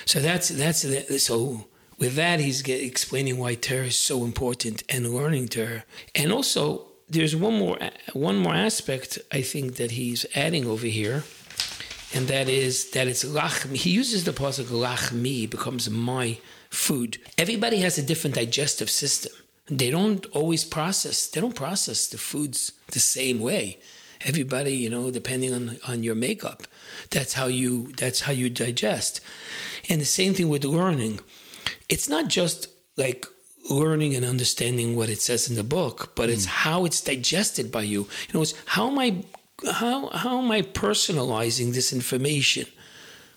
So 0.05 0.19
that's 0.19 0.50
that's 0.50 0.81
the, 0.81 1.19
so 1.19 1.67
with 2.00 2.15
that 2.15 2.39
he's 2.39 2.62
explaining 2.62 3.38
why 3.38 3.55
Torah 3.55 3.86
is 3.88 3.95
so 3.95 4.25
important 4.25 4.83
and 4.89 5.13
learning 5.13 5.48
Torah, 5.50 5.83
and 6.15 6.31
also 6.33 6.88
there's 7.09 7.35
one 7.35 7.57
more 7.57 7.77
one 8.13 8.37
more 8.37 8.53
aspect 8.53 9.17
I 9.31 9.41
think 9.41 9.75
that 9.75 9.91
he's 9.91 10.25
adding 10.35 10.65
over 10.67 10.87
here, 10.87 11.23
and 12.13 12.27
that 12.27 12.47
is 12.47 12.91
that 12.91 13.07
it's 13.07 13.23
lachmi. 13.23 13.75
He 13.75 13.89
uses 13.89 14.23
the 14.23 14.31
pasuk 14.31 14.65
lachmi 14.65 15.49
becomes 15.49 15.89
my 15.89 16.37
food. 16.69 17.17
Everybody 17.37 17.77
has 17.77 17.97
a 17.97 18.03
different 18.03 18.35
digestive 18.35 18.89
system. 18.89 19.31
They 19.67 19.89
don't 19.89 20.25
always 20.27 20.63
process. 20.63 21.27
They 21.27 21.41
don't 21.41 21.55
process 21.55 22.07
the 22.07 22.17
foods 22.17 22.73
the 22.91 22.99
same 22.99 23.39
way. 23.39 23.79
Everybody, 24.21 24.75
you 24.75 24.89
know, 24.89 25.09
depending 25.11 25.53
on 25.53 25.77
on 25.87 26.03
your 26.03 26.15
makeup, 26.15 26.67
that's 27.09 27.33
how 27.33 27.47
you 27.47 27.91
that's 27.97 28.21
how 28.21 28.33
you 28.33 28.49
digest. 28.49 29.21
And 29.89 29.99
the 29.99 30.05
same 30.05 30.33
thing 30.33 30.49
with 30.49 30.63
learning. 30.63 31.19
It's 31.87 32.07
not 32.07 32.27
just 32.27 32.67
like 32.97 33.25
learning 33.69 34.15
and 34.15 34.25
understanding 34.25 34.95
what 34.95 35.09
it 35.09 35.21
says 35.21 35.49
in 35.49 35.55
the 35.55 35.63
book, 35.63 36.13
but 36.15 36.29
it's 36.29 36.45
hmm. 36.45 36.51
how 36.51 36.85
it's 36.85 37.01
digested 37.01 37.71
by 37.71 37.83
you. 37.83 38.01
You 38.27 38.33
know, 38.33 38.41
it's 38.41 38.53
how 38.65 38.89
am 38.89 38.99
I 38.99 39.23
how 39.65 40.09
how 40.09 40.41
am 40.41 40.51
I 40.51 40.61
personalizing 40.61 41.73
this 41.73 41.91
information? 41.93 42.65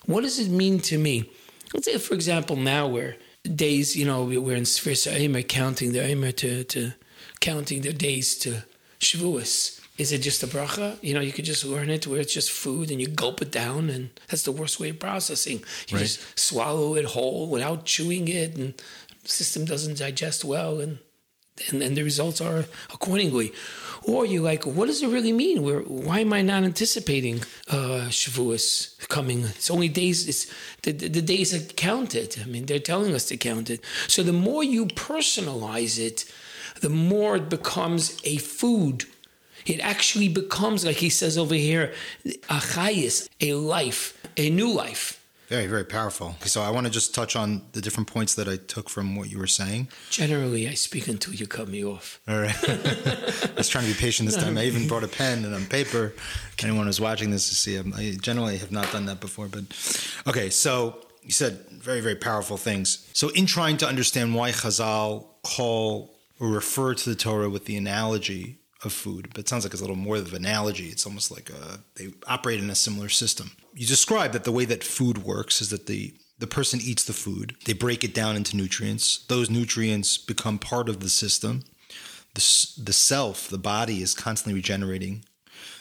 What 0.06 0.22
does 0.22 0.38
it 0.38 0.50
mean 0.50 0.80
to 0.80 0.98
me? 0.98 1.30
Let's 1.72 1.86
say, 1.86 1.96
for 1.98 2.14
example, 2.14 2.56
now 2.56 2.86
we're 2.88 3.16
days, 3.42 3.96
you 3.96 4.04
know, 4.04 4.24
we're 4.24 4.56
in 4.56 4.64
Sfir 4.64 5.12
Aimer 5.12 5.42
counting 5.42 5.92
the 5.92 6.02
Aimer 6.02 6.32
to, 6.32 6.64
to 6.64 6.92
counting 7.40 7.82
the 7.82 7.92
days 7.92 8.36
to 8.38 8.64
Shavuos. 9.00 9.80
Is 9.98 10.10
it 10.12 10.18
just 10.18 10.42
a 10.42 10.46
bracha? 10.46 10.96
You 11.02 11.14
know, 11.14 11.20
you 11.20 11.32
could 11.32 11.44
just 11.44 11.64
learn 11.64 11.90
it 11.90 12.06
where 12.06 12.20
it's 12.20 12.32
just 12.32 12.50
food 12.50 12.90
and 12.90 13.00
you 13.00 13.08
gulp 13.08 13.42
it 13.42 13.50
down, 13.50 13.90
and 13.90 14.10
that's 14.28 14.42
the 14.42 14.52
worst 14.52 14.80
way 14.80 14.90
of 14.90 14.98
processing. 14.98 15.58
You 15.88 15.98
Right. 15.98 16.06
just 16.06 16.38
swallow 16.38 16.94
it 16.96 17.04
whole 17.04 17.48
without 17.48 17.84
chewing 17.84 18.26
it, 18.28 18.56
and 18.56 18.74
system 19.24 19.64
doesn't 19.64 19.98
digest 19.98 20.44
well, 20.44 20.80
and 20.80 20.98
and, 21.70 21.96
the 21.96 22.02
results 22.02 22.40
are 22.40 22.64
accordingly. 22.92 23.52
Or 24.04 24.26
you're 24.26 24.42
like, 24.42 24.64
what 24.64 24.86
does 24.86 25.02
it 25.02 25.08
really 25.08 25.32
mean? 25.32 25.62
Where, 25.62 25.80
why 25.80 26.20
am 26.20 26.32
I 26.32 26.42
not 26.42 26.64
anticipating 26.64 27.40
uh, 27.68 28.08
Shavuos 28.08 29.06
coming? 29.08 29.44
It's 29.44 29.70
only 29.70 29.88
days. 29.88 30.28
It's 30.28 30.52
the, 30.82 30.92
the, 30.92 31.08
the 31.08 31.22
days 31.22 31.54
are 31.54 31.72
counted. 31.74 32.38
I 32.42 32.46
mean, 32.46 32.66
they're 32.66 32.80
telling 32.80 33.14
us 33.14 33.26
to 33.26 33.36
count 33.36 33.70
it. 33.70 33.80
So 34.08 34.22
the 34.22 34.32
more 34.32 34.64
you 34.64 34.86
personalize 34.86 35.98
it, 36.00 36.24
the 36.80 36.88
more 36.88 37.36
it 37.36 37.48
becomes 37.48 38.18
a 38.24 38.38
food. 38.38 39.04
It 39.64 39.78
actually 39.78 40.28
becomes, 40.28 40.84
like 40.84 40.96
he 40.96 41.10
says 41.10 41.38
over 41.38 41.54
here, 41.54 41.92
a 42.24 42.58
chayis, 42.58 43.28
a 43.40 43.54
life, 43.54 44.20
a 44.36 44.50
new 44.50 44.72
life. 44.72 45.21
Very, 45.52 45.66
very 45.66 45.84
powerful. 45.84 46.34
So 46.46 46.62
I 46.62 46.70
want 46.70 46.86
to 46.86 46.90
just 46.90 47.14
touch 47.14 47.36
on 47.36 47.60
the 47.72 47.82
different 47.82 48.08
points 48.08 48.36
that 48.36 48.48
I 48.48 48.56
took 48.56 48.88
from 48.88 49.16
what 49.16 49.30
you 49.30 49.38
were 49.38 49.46
saying. 49.46 49.88
Generally, 50.08 50.66
I 50.66 50.72
speak 50.72 51.08
until 51.08 51.34
you 51.34 51.46
cut 51.46 51.68
me 51.68 51.84
off. 51.84 52.22
All 52.26 52.38
right. 52.38 52.56
I 52.66 53.52
was 53.54 53.68
trying 53.68 53.84
to 53.84 53.92
be 53.92 53.98
patient 53.98 54.30
this 54.30 54.42
time. 54.42 54.56
I 54.56 54.64
even 54.64 54.88
brought 54.88 55.04
a 55.04 55.08
pen 55.08 55.44
and 55.44 55.54
on 55.54 55.66
paper. 55.66 56.14
Anyone 56.62 56.86
who's 56.86 57.02
watching 57.02 57.30
this 57.30 57.50
to 57.50 57.54
see, 57.54 57.78
I 57.78 58.16
generally 58.18 58.56
have 58.56 58.72
not 58.72 58.90
done 58.92 59.04
that 59.04 59.20
before. 59.20 59.46
But 59.46 59.64
okay, 60.26 60.48
so 60.48 61.04
you 61.22 61.32
said 61.32 61.58
very, 61.68 62.00
very 62.00 62.16
powerful 62.16 62.56
things. 62.56 63.06
So 63.12 63.28
in 63.28 63.44
trying 63.44 63.76
to 63.78 63.86
understand 63.86 64.34
why 64.34 64.52
Chazal 64.52 65.26
call 65.42 66.14
or 66.40 66.48
refer 66.48 66.94
to 66.94 67.10
the 67.10 67.14
Torah 67.14 67.50
with 67.50 67.66
the 67.66 67.76
analogy 67.76 68.61
of 68.84 68.92
food, 68.92 69.30
but 69.34 69.48
sounds 69.48 69.64
like 69.64 69.72
it's 69.72 69.82
a 69.82 69.84
little 69.84 69.96
more 69.96 70.16
of 70.16 70.32
an 70.32 70.44
analogy. 70.44 70.88
It's 70.88 71.06
almost 71.06 71.30
like 71.30 71.50
a, 71.50 71.80
they 71.96 72.08
operate 72.26 72.60
in 72.60 72.70
a 72.70 72.74
similar 72.74 73.08
system. 73.08 73.52
You 73.74 73.86
describe 73.86 74.32
that 74.32 74.44
the 74.44 74.52
way 74.52 74.64
that 74.66 74.84
food 74.84 75.18
works 75.18 75.60
is 75.60 75.70
that 75.70 75.86
the 75.86 76.14
the 76.38 76.46
person 76.48 76.80
eats 76.82 77.04
the 77.04 77.12
food, 77.12 77.54
they 77.66 77.72
break 77.72 78.02
it 78.02 78.12
down 78.12 78.34
into 78.34 78.56
nutrients. 78.56 79.24
Those 79.28 79.48
nutrients 79.48 80.18
become 80.18 80.58
part 80.58 80.88
of 80.88 80.98
the 80.98 81.08
system 81.08 81.62
the, 82.34 82.82
the 82.82 82.92
self, 82.92 83.48
the 83.48 83.58
body 83.58 84.02
is 84.02 84.14
constantly 84.14 84.54
regenerating. 84.54 85.24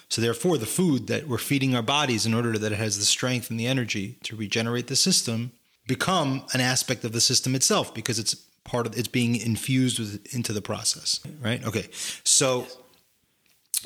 So 0.10 0.22
therefore, 0.22 0.58
the 0.58 0.66
food 0.66 1.08
that 1.08 1.28
we're 1.28 1.38
feeding 1.38 1.76
our 1.76 1.82
bodies 1.82 2.26
in 2.26 2.34
order 2.34 2.58
that 2.58 2.72
it 2.72 2.78
has 2.78 2.98
the 2.98 3.06
strength 3.06 3.50
and 3.50 3.60
the 3.60 3.68
energy 3.68 4.18
to 4.24 4.36
regenerate 4.36 4.88
the 4.88 4.96
system 4.96 5.54
become 5.88 6.44
an 6.54 6.60
aspect 6.60 7.06
of 7.06 7.14
the 7.14 7.22
system 7.22 7.56
itself 7.56 7.94
because 7.94 8.20
it's 8.20 8.36
part 8.66 8.86
of 8.86 8.98
it's 8.98 9.08
being 9.08 9.36
infused 9.38 10.00
with, 10.00 10.36
into 10.36 10.52
the 10.52 10.62
process, 10.62 11.22
right? 11.40 11.66
Okay. 11.66 11.88
So 12.24 12.68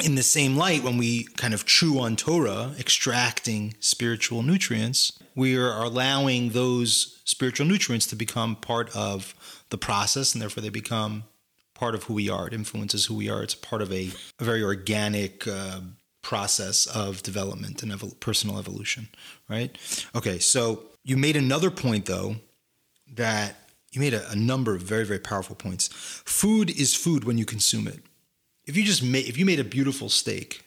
in 0.03 0.15
the 0.15 0.23
same 0.23 0.57
light, 0.57 0.83
when 0.83 0.97
we 0.97 1.23
kind 1.23 1.53
of 1.53 1.65
chew 1.65 1.99
on 1.99 2.15
Torah, 2.15 2.73
extracting 2.77 3.75
spiritual 3.79 4.43
nutrients, 4.43 5.17
we 5.35 5.55
are 5.55 5.83
allowing 5.83 6.49
those 6.49 7.21
spiritual 7.23 7.65
nutrients 7.65 8.05
to 8.07 8.15
become 8.15 8.55
part 8.55 8.93
of 8.95 9.33
the 9.69 9.77
process, 9.77 10.33
and 10.33 10.41
therefore 10.41 10.61
they 10.61 10.69
become 10.69 11.23
part 11.73 11.95
of 11.95 12.03
who 12.03 12.13
we 12.13 12.29
are. 12.29 12.47
It 12.47 12.53
influences 12.53 13.05
who 13.05 13.15
we 13.15 13.29
are. 13.29 13.43
It's 13.43 13.55
part 13.55 13.81
of 13.81 13.91
a, 13.91 14.11
a 14.39 14.43
very 14.43 14.63
organic 14.63 15.47
uh, 15.47 15.81
process 16.21 16.85
of 16.87 17.23
development 17.23 17.83
and 17.83 17.91
evol- 17.91 18.19
personal 18.19 18.57
evolution, 18.57 19.07
right? 19.49 19.77
Okay, 20.15 20.39
so 20.39 20.83
you 21.03 21.17
made 21.17 21.35
another 21.35 21.69
point, 21.71 22.05
though, 22.05 22.35
that 23.13 23.55
you 23.91 24.01
made 24.01 24.13
a, 24.13 24.29
a 24.29 24.35
number 24.35 24.75
of 24.75 24.81
very, 24.81 25.05
very 25.05 25.19
powerful 25.19 25.55
points. 25.55 25.87
Food 26.25 26.69
is 26.69 26.95
food 26.95 27.23
when 27.23 27.37
you 27.37 27.45
consume 27.45 27.87
it 27.87 28.01
if 28.67 28.75
you 28.77 28.83
just 28.83 29.03
made 29.03 29.25
if 29.27 29.37
you 29.37 29.45
made 29.45 29.59
a 29.59 29.63
beautiful 29.63 30.09
steak 30.09 30.63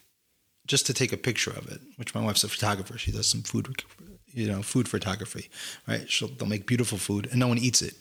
just 0.67 0.87
to 0.87 0.93
take 0.95 1.13
a 1.13 1.17
picture 1.17 1.51
of 1.51 1.69
it 1.69 1.81
which 1.97 2.15
my 2.15 2.21
wife's 2.23 2.45
a 2.45 2.49
photographer 2.49 2.97
she 2.99 3.11
does 3.13 3.27
some 3.29 3.43
food 3.43 3.83
you 4.33 4.47
know 4.51 4.63
food 4.63 4.89
photography 4.89 5.49
right? 5.87 6.09
She'll, 6.11 6.29
they'll 6.29 6.49
make 6.49 6.67
beautiful 6.67 6.99
food 6.99 7.27
and 7.31 7.39
no 7.41 7.49
one 7.49 7.59
eats 7.59 7.81
it. 7.83 7.95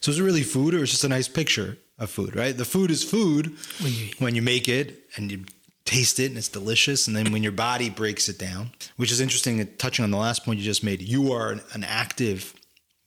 So 0.00 0.10
is 0.10 0.18
it 0.18 0.22
really 0.24 0.42
food 0.42 0.74
or 0.74 0.78
is 0.82 0.90
it 0.90 0.92
just 0.92 1.04
a 1.04 1.08
nice 1.08 1.28
picture 1.28 1.78
of 1.98 2.10
food 2.10 2.34
right? 2.34 2.56
The 2.56 2.64
food 2.64 2.90
is 2.90 3.02
food 3.04 3.56
When 3.80 3.92
you- 3.92 4.10
when 4.18 4.34
you 4.34 4.42
make 4.42 4.68
it 4.68 4.86
and 5.16 5.30
you 5.30 5.44
taste 5.84 6.18
it 6.20 6.26
and 6.26 6.36
it's 6.36 6.48
delicious 6.48 7.06
and 7.06 7.16
then 7.16 7.32
when 7.32 7.42
your 7.42 7.52
body 7.52 7.88
breaks 7.88 8.28
it 8.28 8.38
down 8.38 8.72
which 8.96 9.10
is 9.12 9.20
interesting 9.20 9.64
touching 9.78 10.02
on 10.04 10.10
the 10.10 10.18
last 10.18 10.44
point 10.44 10.58
you 10.58 10.64
just 10.64 10.84
made 10.84 11.00
you 11.00 11.32
are 11.32 11.50
an, 11.52 11.60
an 11.72 11.84
active 11.84 12.52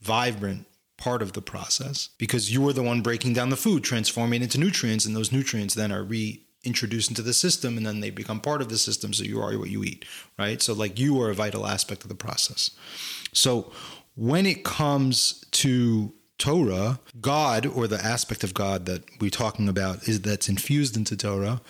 vibrant 0.01 0.65
part 1.01 1.23
of 1.23 1.33
the 1.33 1.41
process 1.41 2.09
because 2.19 2.53
you 2.53 2.65
are 2.69 2.73
the 2.73 2.83
one 2.83 3.01
breaking 3.01 3.33
down 3.33 3.49
the 3.49 3.57
food, 3.57 3.83
transforming 3.83 4.41
it 4.41 4.43
into 4.43 4.59
nutrients, 4.59 5.03
and 5.03 5.15
those 5.15 5.31
nutrients 5.31 5.73
then 5.73 5.91
are 5.91 6.03
reintroduced 6.03 7.09
into 7.09 7.23
the 7.23 7.33
system 7.33 7.75
and 7.75 7.85
then 7.85 8.01
they 8.01 8.11
become 8.11 8.39
part 8.39 8.61
of 8.61 8.69
the 8.69 8.77
system. 8.77 9.11
So 9.11 9.23
you 9.23 9.41
are 9.41 9.57
what 9.57 9.71
you 9.71 9.83
eat, 9.83 10.05
right? 10.37 10.61
So, 10.61 10.73
like, 10.73 10.99
you 10.99 11.19
are 11.19 11.31
a 11.31 11.33
vital 11.33 11.65
aspect 11.65 12.03
of 12.03 12.09
the 12.09 12.15
process. 12.15 12.69
So, 13.33 13.71
when 14.15 14.45
it 14.45 14.63
comes 14.63 15.43
to 15.51 16.13
Torah, 16.37 16.99
God, 17.19 17.65
or 17.65 17.87
the 17.87 18.03
aspect 18.03 18.43
of 18.43 18.53
God 18.53 18.85
that 18.85 19.03
we're 19.19 19.31
talking 19.31 19.67
about, 19.67 20.07
is 20.07 20.21
that's 20.21 20.49
infused 20.49 20.95
into 20.95 21.17
Torah, 21.17 21.61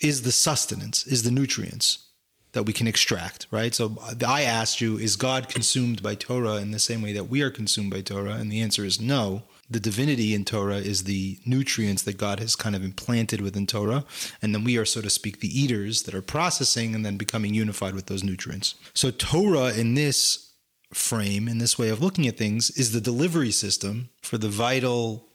is 0.00 0.22
the 0.22 0.32
sustenance, 0.32 1.06
is 1.06 1.24
the 1.24 1.30
nutrients 1.32 2.05
that 2.52 2.64
we 2.64 2.72
can 2.72 2.86
extract, 2.86 3.46
right? 3.50 3.74
So 3.74 3.96
uh, 4.00 4.14
I 4.26 4.42
asked 4.42 4.80
you, 4.80 4.98
is 4.98 5.16
God 5.16 5.48
consumed 5.48 6.02
by 6.02 6.14
Torah 6.14 6.56
in 6.56 6.70
the 6.70 6.78
same 6.78 7.02
way 7.02 7.12
that 7.12 7.28
we 7.28 7.42
are 7.42 7.50
consumed 7.50 7.90
by 7.90 8.00
Torah? 8.00 8.32
And 8.34 8.50
the 8.50 8.60
answer 8.60 8.84
is 8.84 9.00
no. 9.00 9.42
The 9.68 9.80
divinity 9.80 10.32
in 10.32 10.44
Torah 10.44 10.76
is 10.76 11.04
the 11.04 11.38
nutrients 11.44 12.02
that 12.02 12.18
God 12.18 12.38
has 12.38 12.54
kind 12.54 12.76
of 12.76 12.84
implanted 12.84 13.40
within 13.40 13.66
Torah. 13.66 14.04
And 14.40 14.54
then 14.54 14.62
we 14.64 14.78
are, 14.78 14.84
so 14.84 15.00
to 15.00 15.10
speak, 15.10 15.40
the 15.40 15.60
eaters 15.60 16.04
that 16.04 16.14
are 16.14 16.22
processing 16.22 16.94
and 16.94 17.04
then 17.04 17.16
becoming 17.16 17.52
unified 17.52 17.94
with 17.94 18.06
those 18.06 18.22
nutrients. 18.22 18.76
So 18.94 19.10
Torah 19.10 19.72
in 19.74 19.94
this 19.94 20.52
frame, 20.94 21.48
in 21.48 21.58
this 21.58 21.78
way 21.78 21.88
of 21.88 22.00
looking 22.00 22.26
at 22.26 22.36
things, 22.36 22.70
is 22.70 22.92
the 22.92 23.00
delivery 23.00 23.50
system 23.50 24.08
for 24.22 24.38
the 24.38 24.48
vital 24.48 25.25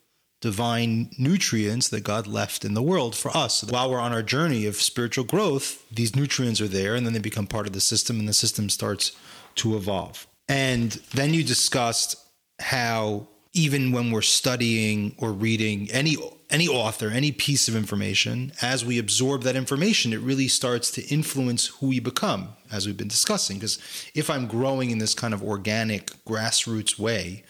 divine 0.41 1.11
nutrients 1.17 1.87
that 1.89 2.03
God 2.03 2.27
left 2.27 2.65
in 2.65 2.73
the 2.73 2.81
world 2.81 3.15
for 3.15 3.35
us. 3.35 3.63
While 3.63 3.91
we're 3.91 3.99
on 3.99 4.11
our 4.11 4.23
journey 4.23 4.65
of 4.65 4.75
spiritual 4.75 5.23
growth, 5.23 5.85
these 5.91 6.15
nutrients 6.15 6.59
are 6.59 6.67
there 6.67 6.95
and 6.95 7.05
then 7.05 7.13
they 7.13 7.19
become 7.19 7.47
part 7.47 7.67
of 7.67 7.73
the 7.73 7.81
system 7.81 8.19
and 8.19 8.27
the 8.27 8.33
system 8.33 8.69
starts 8.69 9.11
to 9.55 9.77
evolve. 9.77 10.27
And 10.49 10.91
then 11.13 11.33
you 11.33 11.43
discussed 11.43 12.17
how 12.59 13.27
even 13.53 13.91
when 13.91 14.11
we're 14.11 14.21
studying 14.21 15.15
or 15.17 15.31
reading 15.31 15.89
any 15.91 16.17
any 16.49 16.67
author, 16.67 17.09
any 17.09 17.31
piece 17.31 17.69
of 17.69 17.77
information, 17.77 18.51
as 18.61 18.83
we 18.83 18.99
absorb 18.99 19.43
that 19.43 19.55
information, 19.55 20.11
it 20.11 20.19
really 20.19 20.49
starts 20.49 20.91
to 20.91 21.01
influence 21.07 21.67
who 21.67 21.87
we 21.87 21.99
become, 22.01 22.49
as 22.69 22.85
we've 22.85 22.97
been 22.97 23.07
discussing. 23.07 23.57
Because 23.57 23.79
if 24.13 24.29
I'm 24.29 24.47
growing 24.47 24.91
in 24.91 24.97
this 24.97 25.13
kind 25.13 25.33
of 25.33 25.41
organic 25.41 26.07
grassroots 26.25 26.99
way, 26.99 27.43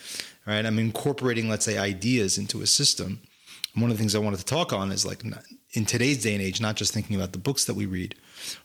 right? 0.45 0.65
I'm 0.65 0.79
incorporating, 0.79 1.49
let's 1.49 1.65
say, 1.65 1.77
ideas 1.77 2.37
into 2.37 2.61
a 2.61 2.67
system. 2.67 3.19
And 3.73 3.81
one 3.81 3.91
of 3.91 3.97
the 3.97 4.01
things 4.01 4.15
I 4.15 4.19
wanted 4.19 4.39
to 4.39 4.45
talk 4.45 4.73
on 4.73 4.91
is 4.91 5.05
like 5.05 5.23
in 5.73 5.85
today's 5.85 6.21
day 6.21 6.33
and 6.33 6.41
age, 6.41 6.59
not 6.59 6.75
just 6.75 6.93
thinking 6.93 7.15
about 7.15 7.31
the 7.31 7.39
books 7.39 7.63
that 7.65 7.75
we 7.75 7.85
read, 7.85 8.15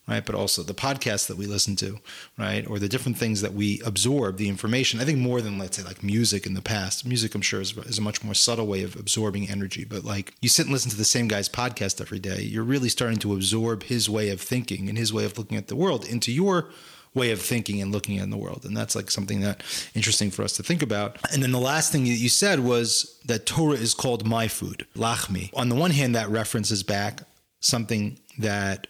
right? 0.08 0.24
But 0.24 0.34
also 0.34 0.62
the 0.62 0.74
podcasts 0.74 1.28
that 1.28 1.36
we 1.36 1.46
listen 1.46 1.76
to, 1.76 2.00
right? 2.36 2.66
Or 2.68 2.80
the 2.80 2.88
different 2.88 3.16
things 3.16 3.40
that 3.42 3.52
we 3.52 3.80
absorb, 3.84 4.36
the 4.36 4.48
information. 4.48 5.00
I 5.00 5.04
think 5.04 5.18
more 5.18 5.40
than, 5.40 5.58
let's 5.58 5.76
say, 5.76 5.84
like 5.84 6.02
music 6.02 6.46
in 6.46 6.54
the 6.54 6.62
past. 6.62 7.06
Music, 7.06 7.34
I'm 7.34 7.42
sure, 7.42 7.60
is, 7.60 7.76
is 7.78 7.98
a 7.98 8.02
much 8.02 8.24
more 8.24 8.34
subtle 8.34 8.66
way 8.66 8.82
of 8.82 8.96
absorbing 8.96 9.48
energy. 9.48 9.84
But 9.84 10.04
like 10.04 10.34
you 10.40 10.48
sit 10.48 10.66
and 10.66 10.72
listen 10.72 10.90
to 10.90 10.96
the 10.96 11.04
same 11.04 11.28
guy's 11.28 11.48
podcast 11.48 12.00
every 12.00 12.18
day, 12.18 12.42
you're 12.42 12.64
really 12.64 12.88
starting 12.88 13.18
to 13.18 13.34
absorb 13.34 13.84
his 13.84 14.10
way 14.10 14.30
of 14.30 14.40
thinking 14.40 14.88
and 14.88 14.98
his 14.98 15.12
way 15.12 15.24
of 15.24 15.38
looking 15.38 15.56
at 15.56 15.68
the 15.68 15.76
world 15.76 16.04
into 16.04 16.32
your 16.32 16.70
way 17.16 17.32
of 17.32 17.40
thinking 17.40 17.80
and 17.80 17.90
looking 17.90 18.16
in 18.16 18.30
the 18.30 18.36
world. 18.36 18.64
And 18.64 18.76
that's 18.76 18.94
like 18.94 19.10
something 19.10 19.40
that 19.40 19.62
interesting 19.94 20.30
for 20.30 20.42
us 20.42 20.52
to 20.52 20.62
think 20.62 20.82
about. 20.82 21.18
And 21.32 21.42
then 21.42 21.50
the 21.50 21.58
last 21.58 21.90
thing 21.90 22.04
that 22.04 22.10
you 22.10 22.28
said 22.28 22.60
was 22.60 23.18
that 23.24 23.46
Torah 23.46 23.76
is 23.76 23.94
called 23.94 24.26
my 24.26 24.46
food, 24.46 24.86
lachmi. 24.94 25.50
On 25.54 25.68
the 25.68 25.74
one 25.74 25.90
hand, 25.90 26.14
that 26.14 26.28
references 26.28 26.82
back 26.82 27.22
something 27.60 28.18
that 28.38 28.86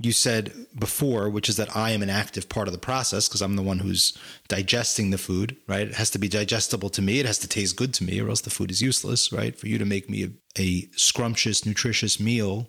you 0.00 0.12
said 0.12 0.52
before, 0.78 1.28
which 1.28 1.48
is 1.48 1.56
that 1.56 1.76
I 1.76 1.90
am 1.90 2.02
an 2.02 2.10
active 2.10 2.48
part 2.48 2.68
of 2.68 2.72
the 2.72 2.78
process 2.78 3.28
because 3.28 3.42
I'm 3.42 3.56
the 3.56 3.62
one 3.62 3.80
who's 3.80 4.16
digesting 4.46 5.10
the 5.10 5.18
food, 5.18 5.56
right? 5.66 5.88
It 5.88 5.94
has 5.94 6.10
to 6.10 6.18
be 6.18 6.28
digestible 6.28 6.88
to 6.90 7.02
me. 7.02 7.18
It 7.18 7.26
has 7.26 7.40
to 7.40 7.48
taste 7.48 7.76
good 7.76 7.92
to 7.94 8.04
me, 8.04 8.20
or 8.20 8.28
else 8.28 8.40
the 8.40 8.50
food 8.50 8.70
is 8.70 8.80
useless, 8.80 9.32
right? 9.32 9.58
For 9.58 9.66
you 9.66 9.76
to 9.76 9.84
make 9.84 10.08
me 10.08 10.24
a, 10.24 10.60
a 10.60 10.88
scrumptious, 10.94 11.66
nutritious 11.66 12.20
meal 12.20 12.68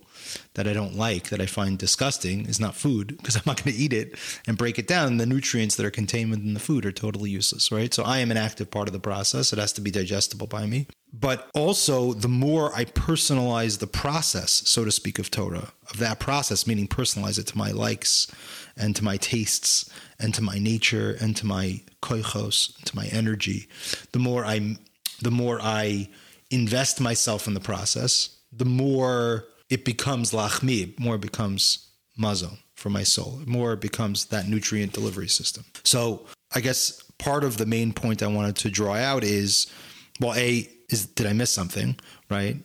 that 0.53 0.67
I 0.67 0.73
don't 0.73 0.95
like, 0.95 1.29
that 1.29 1.41
I 1.41 1.45
find 1.45 1.77
disgusting, 1.77 2.45
is 2.45 2.59
not 2.59 2.75
food 2.75 3.17
because 3.17 3.35
I'm 3.35 3.43
not 3.45 3.63
going 3.63 3.75
to 3.75 3.81
eat 3.81 3.93
it 3.93 4.15
and 4.47 4.57
break 4.57 4.79
it 4.79 4.87
down. 4.87 5.17
The 5.17 5.25
nutrients 5.25 5.75
that 5.75 5.85
are 5.85 5.91
contained 5.91 6.31
within 6.31 6.53
the 6.53 6.59
food 6.59 6.85
are 6.85 6.91
totally 6.91 7.29
useless, 7.29 7.71
right? 7.71 7.93
So 7.93 8.03
I 8.03 8.19
am 8.19 8.31
an 8.31 8.37
active 8.37 8.71
part 8.71 8.87
of 8.87 8.93
the 8.93 8.99
process. 8.99 9.53
It 9.53 9.59
has 9.59 9.73
to 9.73 9.81
be 9.81 9.91
digestible 9.91 10.47
by 10.47 10.65
me. 10.65 10.87
But 11.11 11.49
also, 11.55 12.13
the 12.13 12.27
more 12.27 12.75
I 12.75 12.85
personalize 12.85 13.79
the 13.79 13.87
process, 13.87 14.51
so 14.51 14.85
to 14.85 14.91
speak, 14.91 15.17
of 15.17 15.31
Torah, 15.31 15.73
of 15.89 15.97
that 15.97 16.19
process, 16.19 16.67
meaning 16.67 16.87
personalize 16.87 17.39
it 17.39 17.47
to 17.47 17.57
my 17.57 17.71
likes 17.71 18.31
and 18.77 18.95
to 18.95 19.03
my 19.03 19.17
tastes 19.17 19.89
and 20.19 20.35
to 20.35 20.43
my 20.43 20.59
nature 20.59 21.17
and 21.19 21.35
to 21.37 21.47
my 21.47 21.81
koichos, 22.03 22.75
to 22.83 22.95
my 22.95 23.07
energy, 23.07 23.67
the 24.11 24.19
more 24.19 24.45
I, 24.45 24.77
the 25.21 25.31
more 25.31 25.59
I 25.61 26.09
invest 26.51 27.01
myself 27.01 27.47
in 27.47 27.53
the 27.53 27.59
process, 27.59 28.37
the 28.51 28.65
more 28.65 29.45
it 29.69 29.85
becomes 29.85 30.31
lachmi, 30.31 30.97
more 30.99 31.17
becomes 31.17 31.89
mazon 32.17 32.57
for 32.75 32.89
my 32.89 33.03
soul, 33.03 33.41
more 33.45 33.75
becomes 33.75 34.25
that 34.25 34.47
nutrient 34.47 34.93
delivery 34.93 35.27
system. 35.27 35.65
So 35.83 36.25
I 36.53 36.61
guess 36.61 37.03
part 37.17 37.43
of 37.43 37.57
the 37.57 37.65
main 37.65 37.93
point 37.93 38.23
I 38.23 38.27
wanted 38.27 38.55
to 38.57 38.69
draw 38.69 38.95
out 38.95 39.23
is, 39.23 39.71
well, 40.19 40.33
a 40.33 40.67
is 40.89 41.05
did 41.05 41.27
I 41.27 41.33
miss 41.33 41.51
something, 41.51 41.97
right? 42.29 42.57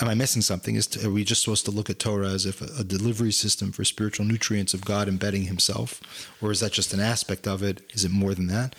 Am 0.00 0.08
I 0.08 0.14
missing 0.14 0.40
something? 0.40 0.74
Is 0.74 0.86
to, 0.88 1.06
are 1.06 1.10
we 1.10 1.22
just 1.22 1.42
supposed 1.42 1.66
to 1.66 1.70
look 1.70 1.90
at 1.90 1.98
Torah 1.98 2.30
as 2.30 2.46
if 2.46 2.62
a, 2.62 2.80
a, 2.80 2.84
delivery 2.84 3.32
system 3.32 3.72
for 3.72 3.84
spiritual 3.84 4.24
nutrients 4.24 4.72
of 4.72 4.86
God 4.86 5.06
embedding 5.06 5.42
Himself, 5.42 6.00
or 6.40 6.50
is 6.50 6.60
that 6.60 6.72
just 6.72 6.94
an 6.94 7.00
aspect 7.00 7.46
of 7.46 7.62
it? 7.62 7.82
Is 7.92 8.02
it 8.02 8.10
more 8.10 8.34
than 8.34 8.46
that? 8.46 8.74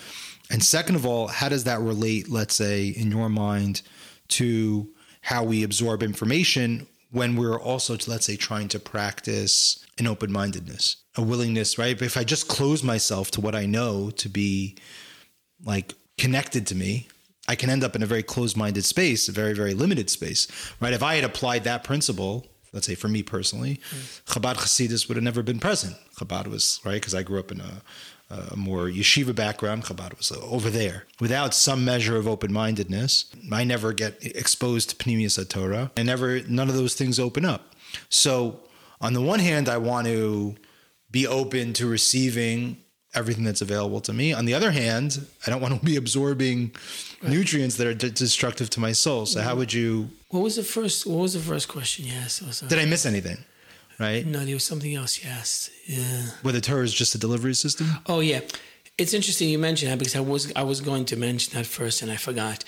And 0.50 0.64
second 0.64 0.96
of 0.96 1.06
all, 1.06 1.28
how 1.28 1.50
does 1.50 1.66
that 1.66 1.82
relate, 1.82 2.30
let's 2.30 2.56
say, 2.56 2.88
in 2.88 3.12
your 3.12 3.30
mind, 3.30 3.84
to 4.30 4.90
how 5.22 5.44
we 5.44 5.64
absorb 5.64 6.02
information 6.02 6.88
when 7.12 7.36
we're 7.36 7.60
also, 7.60 7.98
let's 8.08 8.26
say, 8.26 8.36
trying 8.36 8.68
to 8.70 8.80
practice 8.80 9.86
an 9.98 10.08
open 10.08 10.32
mindedness, 10.32 10.98
a 11.16 11.22
willingness, 11.22 11.78
right? 11.78 12.00
If 12.02 12.18
I 12.18 12.24
just 12.24 12.48
close 12.48 12.84
myself 12.84 13.32
to 13.32 13.42
what 13.42 13.56
I 13.56 13.66
know 13.66 14.10
to 14.12 14.30
be 14.30 14.78
like 15.64 15.96
connected 16.18 16.68
to 16.68 16.76
me, 16.76 17.08
I 17.48 17.56
can 17.56 17.70
end 17.70 17.84
up 17.84 17.96
in 17.96 18.04
a 18.04 18.06
very 18.06 18.24
closed 18.24 18.58
minded 18.58 18.84
space, 18.84 19.30
a 19.30 19.32
very, 19.32 19.54
very 19.54 19.74
limited 19.74 20.10
space, 20.10 20.48
right? 20.82 20.94
If 20.94 21.02
I 21.02 21.16
had 21.16 21.24
applied 21.24 21.64
that 21.64 21.84
principle, 21.84 22.46
let's 22.74 22.86
say 22.86 22.96
for 22.96 23.08
me 23.08 23.24
personally, 23.24 23.80
mm. 23.90 24.22
Chabad 24.26 24.56
Hasidus 24.56 25.08
would 25.08 25.16
have 25.16 25.24
never 25.24 25.42
been 25.42 25.60
present. 25.60 25.96
Chabad 26.18 26.48
was, 26.48 26.82
right? 26.84 26.96
Because 26.96 27.16
I 27.16 27.24
grew 27.24 27.40
up 27.40 27.52
in 27.52 27.62
a, 27.62 27.82
Uh, 28.30 28.48
a 28.52 28.58
more 28.58 28.88
yeshiva 28.88 29.34
background. 29.34 29.86
Chabad 29.86 30.18
was 30.18 30.34
uh, 30.34 30.42
over 30.42 30.70
there. 30.70 31.06
Without 31.22 31.54
some 31.54 31.86
measure 31.86 32.18
of 32.18 32.28
open 32.28 32.52
mindedness, 32.52 33.32
I 33.54 33.64
never 33.64 33.94
get 33.94 34.18
exposed 34.22 34.90
to 34.90 34.96
Pnimius 34.98 35.48
Torah. 35.48 35.92
I 35.96 36.04
never, 36.04 36.42
none 36.42 36.68
of 36.68 36.76
those 36.76 36.94
things 36.94 37.22
open 37.22 37.46
up. 37.46 37.74
So, 38.10 38.60
on 39.00 39.14
the 39.14 39.22
one 39.22 39.40
hand, 39.40 39.70
I 39.70 39.78
want 39.78 40.08
to 40.08 40.58
be 41.10 41.26
open 41.26 41.72
to 41.74 41.88
receiving 41.88 42.84
everything 43.16 43.46
that's 43.46 43.62
available 43.62 44.02
to 44.02 44.12
me. 44.12 44.34
On 44.34 44.44
the 44.44 44.54
other 44.54 44.72
hand, 44.72 45.26
I 45.46 45.50
don't 45.50 45.62
want 45.62 45.80
to 45.80 45.86
be 45.86 45.96
absorbing 45.96 46.76
nutrients 47.24 47.78
that 47.78 47.88
are 47.88 47.94
d- 47.94 48.10
destructive 48.10 48.70
to 48.72 48.82
my 48.82 48.92
soul. 48.92 49.26
So, 49.26 49.40
mm-hmm. 49.40 49.48
how 49.48 49.56
would 49.56 49.72
you? 49.72 50.10
What 50.32 50.44
was 50.44 50.58
the 50.58 50.64
first? 50.64 51.08
What 51.08 51.20
was 51.20 51.34
the 51.34 51.40
first 51.40 51.70
question 51.70 52.06
you 52.06 52.14
asked? 52.14 52.44
Uh, 52.44 52.68
Did 52.68 52.80
I 52.80 52.86
miss 52.86 53.06
anything? 53.06 53.38
Right? 54.00 54.26
No, 54.26 54.46
there 54.46 54.54
was 54.54 54.64
something 54.64 54.94
else 54.94 55.24
Yes. 55.24 55.70
Yeah. 55.86 56.24
Whether 56.42 56.60
Torah 56.62 56.84
is 56.84 56.94
just 56.94 57.16
a 57.16 57.18
delivery 57.18 57.54
system? 57.54 57.88
Oh 58.06 58.20
yeah. 58.20 58.42
It's 58.98 59.14
interesting 59.14 59.50
you 59.50 59.60
mentioned 59.60 59.92
that 59.92 60.00
because 60.00 60.16
I 60.16 60.20
was 60.20 60.52
I 60.56 60.64
was 60.64 60.82
going 60.82 61.06
to 61.06 61.16
mention 61.16 61.54
that 61.54 61.66
first 61.66 62.02
and 62.02 62.12
I 62.12 62.18
forgot. 62.18 62.64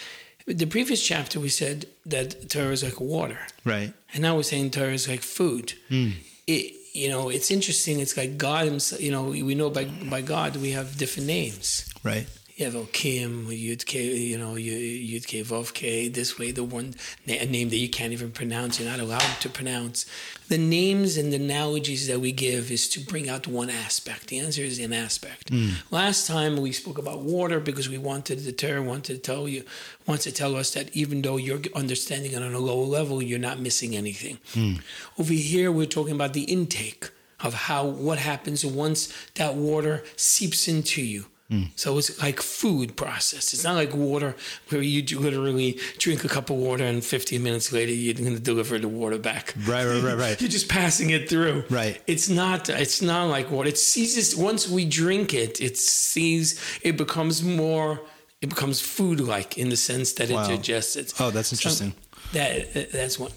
The 0.46 0.66
previous 0.66 1.06
chapter 1.06 1.40
we 1.40 1.50
said 1.50 1.86
that 2.06 2.50
Torah 2.50 2.72
is 2.72 2.84
like 2.84 3.00
water. 3.00 3.40
Right. 3.66 3.94
And 4.14 4.22
now 4.24 4.36
we're 4.36 4.44
saying 4.44 4.72
Torah 4.72 4.94
is 4.94 5.08
like 5.08 5.22
food. 5.22 5.74
Mm. 5.90 6.14
It, 6.48 6.74
you 6.94 7.10
know, 7.10 7.30
it's 7.30 7.52
interesting. 7.52 8.00
It's 8.00 8.18
like 8.18 8.38
God 8.38 8.66
himself, 8.66 9.00
you 9.02 9.12
know, 9.12 9.26
we 9.26 9.54
know 9.54 9.70
by 9.70 9.86
by 9.86 10.22
God 10.22 10.56
we 10.56 10.72
have 10.72 10.98
different 10.98 11.28
names. 11.28 11.86
Right 12.04 12.28
you 12.60 12.66
have 12.66 12.74
Okim, 12.74 13.46
Yud 13.46 13.86
K, 13.86 14.04
you 14.18 14.38
know, 14.38 14.56
Yud 14.56 15.26
K, 15.26 15.44
Vov 15.44 15.74
K, 15.74 16.10
this 16.10 16.38
way, 16.38 16.52
the 16.52 16.64
one 16.64 16.94
a 17.26 17.46
name 17.46 17.70
that 17.70 17.78
you 17.78 17.88
can't 17.88 18.12
even 18.12 18.32
pronounce, 18.32 18.80
you're 18.80 18.90
not 18.90 19.00
allowed 19.00 19.40
to 19.40 19.48
pronounce. 19.48 20.06
The 20.50 20.58
names 20.58 21.16
and 21.16 21.32
the 21.32 21.38
analogies 21.38 22.08
that 22.08 22.20
we 22.20 22.34
give 22.34 22.70
is 22.70 22.90
to 22.90 23.00
bring 23.00 23.30
out 23.30 23.48
one 23.48 23.70
aspect. 23.70 24.28
The 24.28 24.40
answer 24.40 24.62
is 24.62 24.78
an 24.80 24.92
aspect. 24.92 25.52
Mm. 25.52 25.90
Last 25.90 26.28
time 26.28 26.58
we 26.58 26.74
spoke 26.74 26.98
about 26.98 27.22
water 27.22 27.62
because 27.62 27.88
we 27.88 27.98
wanted 27.98 28.40
the 28.40 28.52
Torah 28.52 28.82
wanted 28.82 29.16
to 29.16 29.18
tell 29.20 29.48
you, 29.48 29.64
wants 30.06 30.26
to 30.26 30.32
tell 30.32 30.58
us 30.58 30.74
that 30.74 30.94
even 30.94 31.22
though 31.22 31.38
you're 31.38 31.62
understanding 31.74 32.34
it 32.34 32.44
on 32.44 32.54
a 32.54 32.60
lower 32.60 32.86
level, 32.86 33.22
you're 33.22 33.40
not 33.40 33.60
missing 33.60 33.96
anything. 33.96 34.38
Mm. 34.54 34.82
Over 35.18 35.32
here, 35.32 35.72
we're 35.72 35.86
talking 35.86 36.16
about 36.16 36.34
the 36.34 36.44
intake 36.44 37.10
of 37.40 37.54
how 37.54 37.86
what 37.86 38.18
happens 38.18 38.66
once 38.66 39.14
that 39.36 39.56
water 39.56 40.04
seeps 40.18 40.68
into 40.68 41.02
you 41.02 41.28
Mm. 41.52 41.70
So 41.76 41.98
it's 41.98 42.22
like 42.22 42.42
food 42.42 42.96
process. 42.96 43.54
It's 43.54 43.64
not 43.64 43.76
like 43.76 43.94
water 43.96 44.36
where 44.70 44.82
you 44.82 45.02
literally 45.20 45.80
drink 45.98 46.24
a 46.24 46.28
cup 46.28 46.52
of 46.52 46.58
water 46.58 46.84
and 46.84 47.04
15 47.04 47.42
minutes 47.42 47.72
later 47.72 47.92
you're 47.92 48.14
going 48.14 48.36
to 48.36 48.40
deliver 48.40 48.78
the 48.78 48.88
water 48.88 49.18
back. 49.18 49.56
Right, 49.66 49.86
right, 49.86 50.04
right, 50.04 50.18
right. 50.18 50.42
you're 50.42 50.50
just 50.50 50.70
passing 50.70 51.10
it 51.10 51.28
through. 51.28 51.64
Right. 51.70 52.00
It's 52.06 52.30
not. 52.30 52.70
It's 52.70 53.02
not 53.02 53.30
like 53.30 53.50
water. 53.50 53.70
It 53.70 53.80
seizes 53.80 54.36
once 54.36 54.70
we 54.70 54.86
drink 54.86 55.34
it. 55.34 55.60
It 55.60 55.78
sees. 55.78 56.62
It 56.84 56.98
becomes 56.98 57.44
more. 57.44 58.02
It 58.42 58.50
becomes 58.50 58.80
food-like 58.80 59.58
in 59.58 59.70
the 59.70 59.76
sense 59.76 60.14
that 60.14 60.30
wow. 60.30 60.44
it 60.44 60.48
digests 60.48 60.96
it. 60.96 61.14
Oh, 61.20 61.30
that's 61.32 61.52
interesting. 61.52 61.92
So 61.92 62.40
that 62.40 62.92
that's 62.92 63.20
one. 63.20 63.32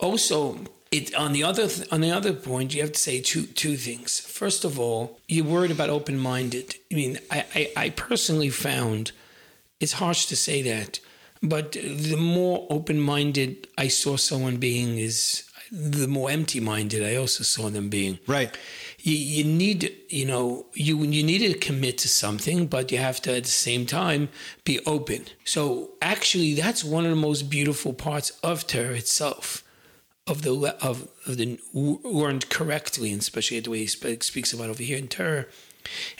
Also, 0.00 0.58
it 0.90 1.14
on 1.14 1.32
the 1.32 1.44
other 1.44 1.68
on 1.92 2.00
the 2.00 2.10
other 2.10 2.32
point 2.32 2.74
you 2.74 2.80
have 2.82 2.92
to 2.92 2.98
say 2.98 3.20
two 3.20 3.46
two 3.46 3.76
things. 3.76 4.20
First 4.20 4.64
of 4.64 4.78
all 4.78 5.18
you're 5.28 5.44
worried 5.44 5.70
about 5.70 5.90
open-minded. 5.90 6.76
I 6.90 6.94
mean 6.94 7.18
I, 7.30 7.44
I, 7.54 7.72
I 7.76 7.90
personally 7.90 8.50
found 8.50 9.12
it's 9.80 9.94
harsh 9.94 10.26
to 10.26 10.36
say 10.36 10.62
that 10.62 11.00
but 11.42 11.72
the 11.72 12.16
more 12.16 12.66
open-minded 12.68 13.68
i 13.78 13.86
saw 13.86 14.16
someone 14.16 14.56
being 14.56 14.98
is 14.98 15.44
the 15.70 16.08
more 16.08 16.30
empty-minded 16.30 17.04
i 17.04 17.14
also 17.14 17.44
saw 17.44 17.68
them 17.68 17.88
being. 17.88 18.18
Right. 18.26 18.56
You, 19.00 19.14
you 19.14 19.44
need 19.44 19.92
you 20.08 20.24
know 20.24 20.66
you 20.74 20.98
you 21.02 21.22
need 21.22 21.40
to 21.40 21.58
commit 21.58 21.98
to 21.98 22.08
something 22.08 22.66
but 22.66 22.90
you 22.90 22.98
have 22.98 23.20
to 23.22 23.36
at 23.36 23.44
the 23.44 23.50
same 23.50 23.84
time 23.86 24.30
be 24.64 24.80
open. 24.86 25.26
So 25.44 25.90
actually 26.00 26.54
that's 26.54 26.82
one 26.82 27.04
of 27.04 27.10
the 27.10 27.16
most 27.16 27.50
beautiful 27.50 27.92
parts 27.92 28.30
of 28.42 28.66
Torah 28.66 28.94
itself 28.94 29.62
of 30.28 30.42
the 30.42 30.76
of, 30.82 31.08
of 31.26 31.36
the 31.36 31.58
learned 31.72 32.48
correctly, 32.50 33.10
and 33.10 33.20
especially 33.20 33.58
the 33.60 33.70
way 33.70 33.78
he 33.78 33.86
speaks 33.86 34.52
about 34.52 34.70
over 34.70 34.82
here 34.82 34.98
in 34.98 35.08
Torah. 35.08 35.46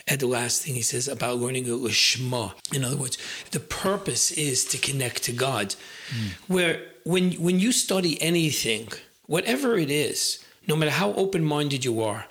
At 0.07 0.19
the 0.19 0.25
last 0.25 0.63
thing 0.63 0.73
he 0.73 0.81
says 0.81 1.07
about 1.07 1.37
learning 1.37 1.65
a 1.65 1.73
lishma. 1.73 2.53
In 2.73 2.83
other 2.83 2.97
words, 2.97 3.19
the 3.51 3.59
purpose 3.59 4.31
is 4.31 4.65
to 4.65 4.79
connect 4.79 5.23
to 5.23 5.31
God. 5.31 5.75
Mm. 6.09 6.31
Where 6.47 6.81
when 7.03 7.33
when 7.33 7.59
you 7.59 7.71
study 7.71 8.19
anything, 8.21 8.87
whatever 9.27 9.77
it 9.77 9.91
is, 9.91 10.43
no 10.67 10.75
matter 10.75 10.91
how 10.91 11.13
open 11.13 11.45
minded 11.45 11.85
you 11.85 12.01
are, 12.01 12.25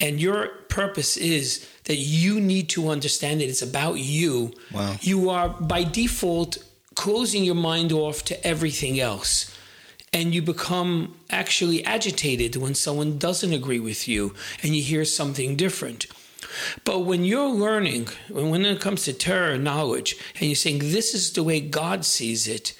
and 0.00 0.20
your 0.20 0.48
purpose 0.68 1.16
is 1.16 1.68
that 1.84 1.96
you 1.96 2.40
need 2.40 2.68
to 2.70 2.88
understand 2.88 3.42
it, 3.42 3.46
it's 3.46 3.62
about 3.62 3.98
you. 3.98 4.52
Wow. 4.72 4.96
You 5.00 5.30
are 5.30 5.48
by 5.48 5.82
default 5.82 6.58
closing 6.94 7.42
your 7.42 7.56
mind 7.56 7.90
off 7.90 8.24
to 8.24 8.46
everything 8.46 9.00
else 9.00 9.52
and 10.14 10.32
you 10.32 10.40
become 10.40 11.14
actually 11.34 11.84
agitated 11.84 12.56
when 12.56 12.74
someone 12.74 13.18
doesn't 13.18 13.52
agree 13.52 13.80
with 13.80 14.08
you 14.08 14.34
and 14.62 14.74
you 14.74 14.82
hear 14.82 15.04
something 15.04 15.56
different. 15.56 16.06
But 16.84 17.00
when 17.00 17.24
you're 17.24 17.48
learning, 17.48 18.08
when 18.30 18.64
it 18.64 18.80
comes 18.80 19.04
to 19.04 19.12
Torah 19.12 19.58
knowledge, 19.58 20.16
and 20.36 20.44
you're 20.48 20.54
saying 20.54 20.78
this 20.78 21.14
is 21.14 21.32
the 21.32 21.42
way 21.42 21.60
God 21.60 22.04
sees 22.04 22.46
it, 22.46 22.74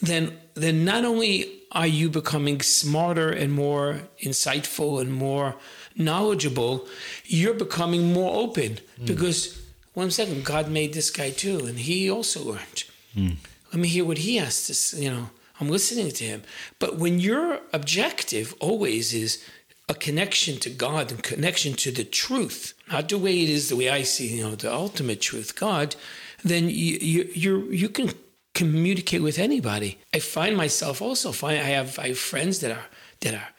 then 0.00 0.38
then 0.54 0.84
not 0.84 1.04
only 1.04 1.62
are 1.72 1.86
you 1.86 2.10
becoming 2.10 2.60
smarter 2.60 3.30
and 3.30 3.52
more 3.52 4.02
insightful 4.20 5.00
and 5.00 5.10
more 5.12 5.56
knowledgeable, 5.96 6.86
you're 7.24 7.54
becoming 7.54 8.12
more 8.12 8.34
open 8.44 8.78
mm. 9.00 9.06
because 9.06 9.62
one 9.94 10.10
second, 10.10 10.44
God 10.44 10.68
made 10.68 10.94
this 10.94 11.10
guy 11.10 11.30
too, 11.30 11.66
and 11.66 11.78
he 11.78 12.10
also 12.10 12.42
learned. 12.44 12.84
Mm. 13.14 13.36
Let 13.72 13.80
me 13.80 13.88
hear 13.88 14.04
what 14.04 14.18
he 14.18 14.36
has 14.36 14.66
to 14.66 14.74
say. 14.74 15.04
You 15.04 15.10
know, 15.10 15.30
I'm 15.62 15.68
listening 15.68 16.10
to 16.10 16.24
him. 16.24 16.42
But 16.80 16.96
when 16.96 17.20
your 17.20 17.60
objective 17.72 18.52
always 18.58 19.14
is 19.14 19.44
a 19.88 19.94
connection 19.94 20.58
to 20.58 20.70
God 20.70 21.12
and 21.12 21.22
connection 21.22 21.74
to 21.74 21.92
the 21.92 22.02
truth, 22.02 22.74
not 22.90 23.08
the 23.08 23.16
way 23.16 23.42
it 23.44 23.48
is, 23.48 23.68
the 23.68 23.76
way 23.76 23.88
I 23.88 24.02
see, 24.02 24.36
you 24.36 24.42
know, 24.42 24.56
the 24.56 24.74
ultimate 24.74 25.20
truth, 25.20 25.54
God, 25.54 25.94
then 26.42 26.68
you 26.68 26.98
you 27.00 27.30
you 27.32 27.70
you 27.70 27.88
can 27.88 28.10
communicate 28.54 29.22
with 29.22 29.38
anybody. 29.38 29.98
I 30.12 30.18
find 30.18 30.56
myself 30.56 31.00
also 31.00 31.30
find 31.30 31.60
I 31.60 31.70
have 31.78 31.96
I 31.96 32.08
have 32.08 32.18
friends 32.18 32.58
that 32.58 32.72
are 32.72 32.86
that 33.20 33.34
are 33.34 33.50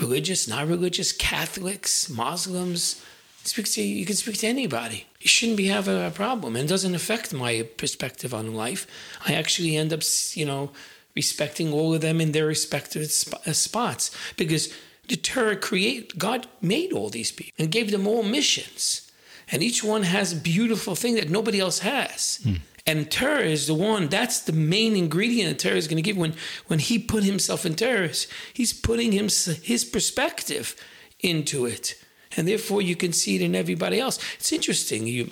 religious, 0.00 0.48
not 0.48 0.66
religious, 0.68 1.12
Catholics, 1.12 2.08
Muslims. 2.08 3.04
Speak 3.44 3.66
to 3.72 3.82
you 3.82 4.06
can 4.06 4.16
speak 4.16 4.38
to 4.38 4.46
anybody. 4.46 5.06
You 5.20 5.28
shouldn't 5.28 5.58
be 5.58 5.66
having 5.66 6.02
a 6.02 6.10
problem, 6.10 6.56
and 6.56 6.64
it 6.64 6.68
doesn't 6.68 6.94
affect 6.94 7.34
my 7.34 7.62
perspective 7.76 8.32
on 8.32 8.54
life. 8.54 8.86
I 9.28 9.34
actually 9.34 9.76
end 9.76 9.92
up, 9.92 10.00
you 10.34 10.46
know, 10.46 10.70
respecting 11.14 11.72
all 11.72 11.94
of 11.94 12.00
them 12.00 12.20
in 12.20 12.32
their 12.32 12.46
respective 12.46 13.02
uh, 13.02 13.52
spots 13.52 14.10
because 14.36 14.72
the 15.08 15.16
Torah 15.16 15.56
create 15.56 16.18
God 16.18 16.46
made 16.60 16.92
all 16.92 17.10
these 17.10 17.32
people 17.32 17.52
and 17.58 17.70
gave 17.70 17.90
them 17.90 18.06
all 18.06 18.22
missions, 18.22 19.10
and 19.50 19.62
each 19.62 19.82
one 19.82 20.04
has 20.04 20.32
a 20.32 20.36
beautiful 20.36 20.94
thing 20.94 21.16
that 21.16 21.28
nobody 21.28 21.60
else 21.60 21.80
has. 21.80 22.40
Hmm. 22.42 22.54
And 22.84 23.10
Torah 23.10 23.42
is 23.44 23.68
the 23.68 23.74
one, 23.74 24.08
that's 24.08 24.40
the 24.40 24.52
main 24.52 24.96
ingredient 24.96 25.50
that 25.50 25.62
Torah 25.62 25.76
is 25.76 25.86
going 25.86 26.02
to 26.02 26.02
give. 26.02 26.16
When, 26.16 26.34
when 26.66 26.80
he 26.80 26.98
put 26.98 27.22
himself 27.22 27.64
in 27.64 27.76
Torah, 27.76 28.10
he's 28.52 28.72
putting 28.72 29.12
him, 29.12 29.28
his 29.62 29.84
perspective 29.84 30.74
into 31.20 31.64
it. 31.64 31.94
And 32.36 32.48
therefore, 32.48 32.82
you 32.82 32.96
can 32.96 33.12
see 33.12 33.36
it 33.36 33.42
in 33.42 33.54
everybody 33.54 34.00
else. 34.00 34.18
It's 34.34 34.52
interesting. 34.52 35.06
You, 35.06 35.30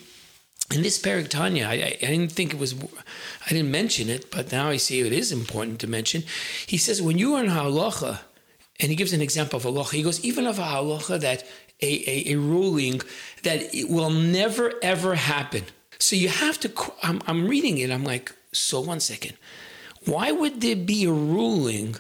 in 0.72 0.82
this 0.82 0.98
Perek 0.98 1.28
Tanya, 1.28 1.66
I, 1.66 1.98
I, 2.02 2.06
didn't 2.06 2.32
think 2.32 2.52
it 2.52 2.58
was, 2.58 2.74
I 3.46 3.48
didn't 3.48 3.70
mention 3.70 4.08
it, 4.08 4.30
but 4.30 4.52
now 4.52 4.68
I 4.68 4.76
see 4.76 5.00
it 5.00 5.12
is 5.12 5.32
important 5.32 5.80
to 5.80 5.86
mention. 5.86 6.22
He 6.66 6.76
says, 6.76 7.02
when 7.02 7.18
you 7.18 7.34
are 7.34 7.44
in 7.44 7.50
halacha, 7.50 8.20
and 8.78 8.88
he 8.88 8.96
gives 8.96 9.12
an 9.12 9.20
example 9.20 9.58
of 9.58 9.64
halacha, 9.64 9.92
he 9.92 10.02
goes, 10.02 10.24
even 10.24 10.46
of 10.46 10.58
a 10.58 10.62
halacha 10.62 11.20
that 11.20 11.44
a, 11.82 12.30
a, 12.30 12.34
a 12.34 12.38
ruling 12.38 13.00
that 13.42 13.74
it 13.74 13.88
will 13.88 14.10
never 14.10 14.74
ever 14.82 15.14
happen 15.14 15.64
so 16.00 16.16
you 16.16 16.28
have 16.28 16.58
to, 16.60 16.72
I'm, 17.02 17.20
I'm 17.26 17.46
reading 17.46 17.78
it, 17.78 17.90
I'm 17.90 18.04
like, 18.04 18.34
so 18.52 18.80
one 18.80 19.00
second. 19.00 19.36
Why 20.06 20.32
would 20.32 20.62
there 20.62 20.74
be 20.74 21.04
a 21.04 21.12
ruling 21.12 21.96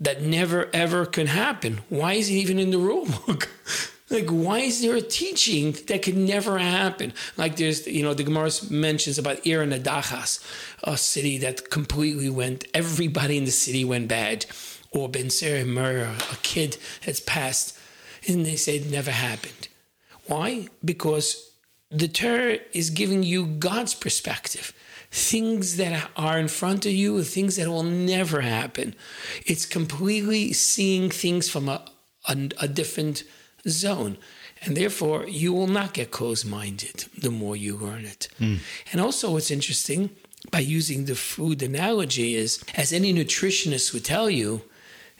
that 0.00 0.22
never 0.22 0.70
ever 0.72 1.04
can 1.04 1.26
happen? 1.26 1.80
Why 1.88 2.14
is 2.14 2.30
it 2.30 2.34
even 2.34 2.58
in 2.58 2.70
the 2.70 2.78
rule 2.78 3.06
book? 3.06 3.50
like, 4.10 4.28
why 4.28 4.58
is 4.58 4.82
there 4.82 4.96
a 4.96 5.00
teaching 5.00 5.72
that 5.86 6.02
could 6.02 6.16
never 6.16 6.58
happen? 6.58 7.12
Like, 7.36 7.56
there's, 7.56 7.86
you 7.86 8.02
know, 8.02 8.12
the 8.12 8.24
Gemara 8.24 8.50
mentions 8.68 9.18
about 9.18 9.46
Ir 9.46 9.64
Nadachas, 9.64 10.44
a 10.82 10.96
city 10.96 11.38
that 11.38 11.70
completely 11.70 12.28
went, 12.28 12.64
everybody 12.74 13.38
in 13.38 13.44
the 13.44 13.50
city 13.52 13.84
went 13.84 14.08
bad. 14.08 14.46
Or 14.92 15.08
Ben 15.08 15.28
Murr, 15.66 16.16
a 16.32 16.36
kid 16.42 16.76
has 17.02 17.20
passed, 17.20 17.78
and 18.26 18.44
they 18.44 18.56
say 18.56 18.78
it 18.78 18.90
never 18.90 19.12
happened. 19.12 19.68
Why? 20.26 20.66
Because 20.84 21.52
the 21.90 22.08
Torah 22.08 22.58
is 22.72 22.90
giving 22.90 23.22
you 23.22 23.46
God's 23.46 23.94
perspective. 23.94 24.72
Things 25.12 25.76
that 25.76 26.10
are 26.16 26.38
in 26.38 26.48
front 26.48 26.86
of 26.86 26.92
you, 26.92 27.22
things 27.22 27.56
that 27.56 27.68
will 27.68 27.84
never 27.84 28.40
happen. 28.40 28.94
It's 29.46 29.66
completely 29.66 30.52
seeing 30.52 31.10
things 31.10 31.48
from 31.48 31.68
a, 31.68 31.84
a, 32.28 32.48
a 32.60 32.68
different 32.68 33.22
zone. 33.68 34.18
And 34.62 34.76
therefore, 34.76 35.26
you 35.26 35.52
will 35.52 35.66
not 35.68 35.94
get 35.94 36.10
closed 36.10 36.46
minded 36.46 37.06
the 37.16 37.30
more 37.30 37.56
you 37.56 37.76
learn 37.76 38.04
it. 38.04 38.28
Mm. 38.38 38.58
And 38.92 39.00
also, 39.00 39.32
what's 39.32 39.50
interesting 39.50 40.10
by 40.50 40.60
using 40.60 41.04
the 41.04 41.14
food 41.14 41.62
analogy 41.62 42.34
is, 42.34 42.62
as 42.74 42.92
any 42.92 43.12
nutritionist 43.12 43.92
would 43.92 44.04
tell 44.04 44.28
you, 44.28 44.62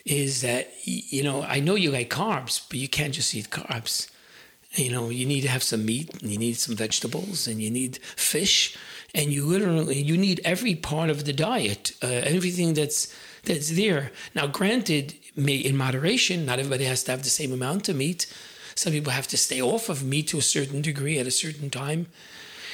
is 0.05 0.41
that, 0.41 0.71
you 0.83 1.23
know, 1.23 1.43
I 1.43 1.59
know 1.59 1.75
you 1.75 1.91
like 1.91 2.09
carbs, 2.09 2.61
but 2.69 2.79
you 2.79 2.87
can't 2.87 3.13
just 3.13 3.33
eat 3.35 3.49
carbs 3.49 4.09
you 4.75 4.91
know 4.91 5.09
you 5.09 5.25
need 5.25 5.41
to 5.41 5.47
have 5.47 5.63
some 5.63 5.85
meat 5.85 6.09
and 6.21 6.31
you 6.31 6.37
need 6.37 6.55
some 6.55 6.75
vegetables 6.75 7.47
and 7.47 7.61
you 7.61 7.69
need 7.69 7.97
fish 7.97 8.77
and 9.13 9.31
you 9.31 9.45
literally 9.45 10.01
you 10.01 10.17
need 10.17 10.39
every 10.45 10.75
part 10.75 11.09
of 11.09 11.25
the 11.25 11.33
diet 11.33 11.91
uh, 12.01 12.07
everything 12.07 12.73
that's 12.73 13.13
that's 13.43 13.71
there 13.71 14.11
now 14.33 14.47
granted 14.47 15.13
may 15.35 15.55
in 15.55 15.77
moderation 15.77 16.45
not 16.45 16.59
everybody 16.59 16.85
has 16.85 17.03
to 17.03 17.11
have 17.11 17.23
the 17.23 17.29
same 17.29 17.53
amount 17.53 17.89
of 17.89 17.95
meat. 17.95 18.25
Some 18.75 18.93
people 18.93 19.11
have 19.11 19.27
to 19.27 19.37
stay 19.37 19.61
off 19.61 19.89
of 19.89 20.03
meat 20.03 20.27
to 20.29 20.37
a 20.37 20.41
certain 20.41 20.81
degree 20.81 21.19
at 21.19 21.27
a 21.27 21.31
certain 21.31 21.69
time. 21.69 22.07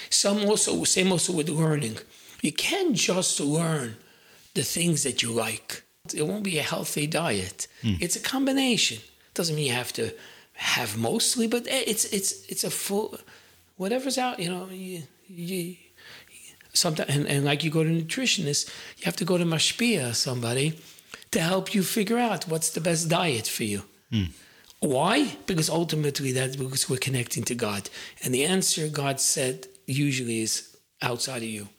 Some 0.09 0.45
also 0.45 0.83
same 0.83 1.11
also 1.11 1.33
with 1.33 1.49
learning. 1.49 1.97
You 2.41 2.51
can't 2.51 2.95
just 2.95 3.39
learn 3.39 3.97
the 4.53 4.63
things 4.63 5.03
that 5.03 5.21
you 5.21 5.31
like. 5.31 5.83
It 6.13 6.25
won't 6.25 6.43
be 6.43 6.57
a 6.57 6.63
healthy 6.63 7.07
diet. 7.07 7.67
Mm. 7.83 7.97
it's 8.01 8.15
a 8.15 8.19
combination. 8.19 8.99
Doesn't 9.33 9.55
mean 9.55 9.67
you 9.67 9.73
have 9.73 9.93
to 9.93 10.13
have 10.53 10.97
mostly, 10.97 11.47
but 11.47 11.67
eh, 11.67 11.83
it's 11.85 12.05
it's 12.05 12.45
it's 12.47 12.63
a 12.63 12.71
full 12.71 13.17
whatever's 13.75 14.17
out. 14.17 14.39
You 14.39 14.49
know, 14.49 14.67
you, 14.71 15.03
you 15.27 15.75
sometimes 16.73 17.09
and, 17.09 17.27
and 17.27 17.45
like 17.45 17.63
you 17.63 17.69
go 17.69 17.83
to 17.83 17.89
nutritionist, 17.89 18.69
you 18.97 19.05
have 19.05 19.15
to 19.17 19.25
go 19.25 19.37
to 19.37 19.45
mashpia 19.45 20.15
somebody 20.15 20.79
to 21.31 21.39
help 21.39 21.73
you 21.73 21.83
figure 21.83 22.17
out 22.17 22.47
what's 22.47 22.69
the 22.69 22.81
best 22.81 23.09
diet 23.09 23.47
for 23.47 23.63
you. 23.63 23.83
Mm. 24.11 24.29
Why? 24.79 25.35
Because 25.45 25.69
ultimately 25.69 26.31
that's 26.31 26.55
because 26.55 26.89
we're 26.89 26.97
connecting 26.97 27.43
to 27.43 27.55
God, 27.55 27.89
and 28.23 28.33
the 28.33 28.45
answer 28.45 28.87
God 28.87 29.19
said 29.19 29.67
usually 29.85 30.41
is 30.41 30.77
outside 31.01 31.43
of 31.43 31.49
you, 31.49 31.69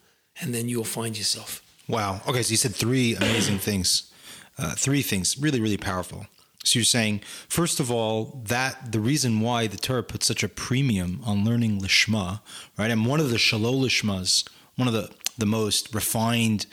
and 0.41 0.53
then 0.53 0.67
you'll 0.69 0.83
find 0.83 1.17
yourself. 1.17 1.61
Wow. 1.87 2.21
Okay, 2.27 2.43
so 2.43 2.51
you 2.51 2.57
said 2.57 2.75
three 2.75 3.15
amazing 3.15 3.57
things. 3.57 4.11
Uh, 4.57 4.75
three 4.75 5.01
things, 5.01 5.37
really, 5.37 5.61
really 5.61 5.77
powerful. 5.77 6.27
So 6.65 6.79
you're 6.79 6.83
saying, 6.83 7.21
first 7.47 7.79
of 7.79 7.89
all, 7.89 8.43
that 8.47 8.91
the 8.91 8.99
reason 8.99 9.39
why 9.39 9.67
the 9.67 9.77
Torah 9.77 10.03
puts 10.03 10.25
such 10.27 10.43
a 10.43 10.49
premium 10.49 11.21
on 11.25 11.45
learning 11.45 11.79
Lishma, 11.79 12.41
right? 12.77 12.91
And 12.91 13.05
one 13.05 13.21
of 13.21 13.29
the 13.29 13.37
Shalol 13.37 13.81
Lishmas, 13.81 14.47
one 14.75 14.87
of 14.89 14.93
the, 14.93 15.09
the 15.37 15.45
most 15.45 15.95
refined 15.95 16.65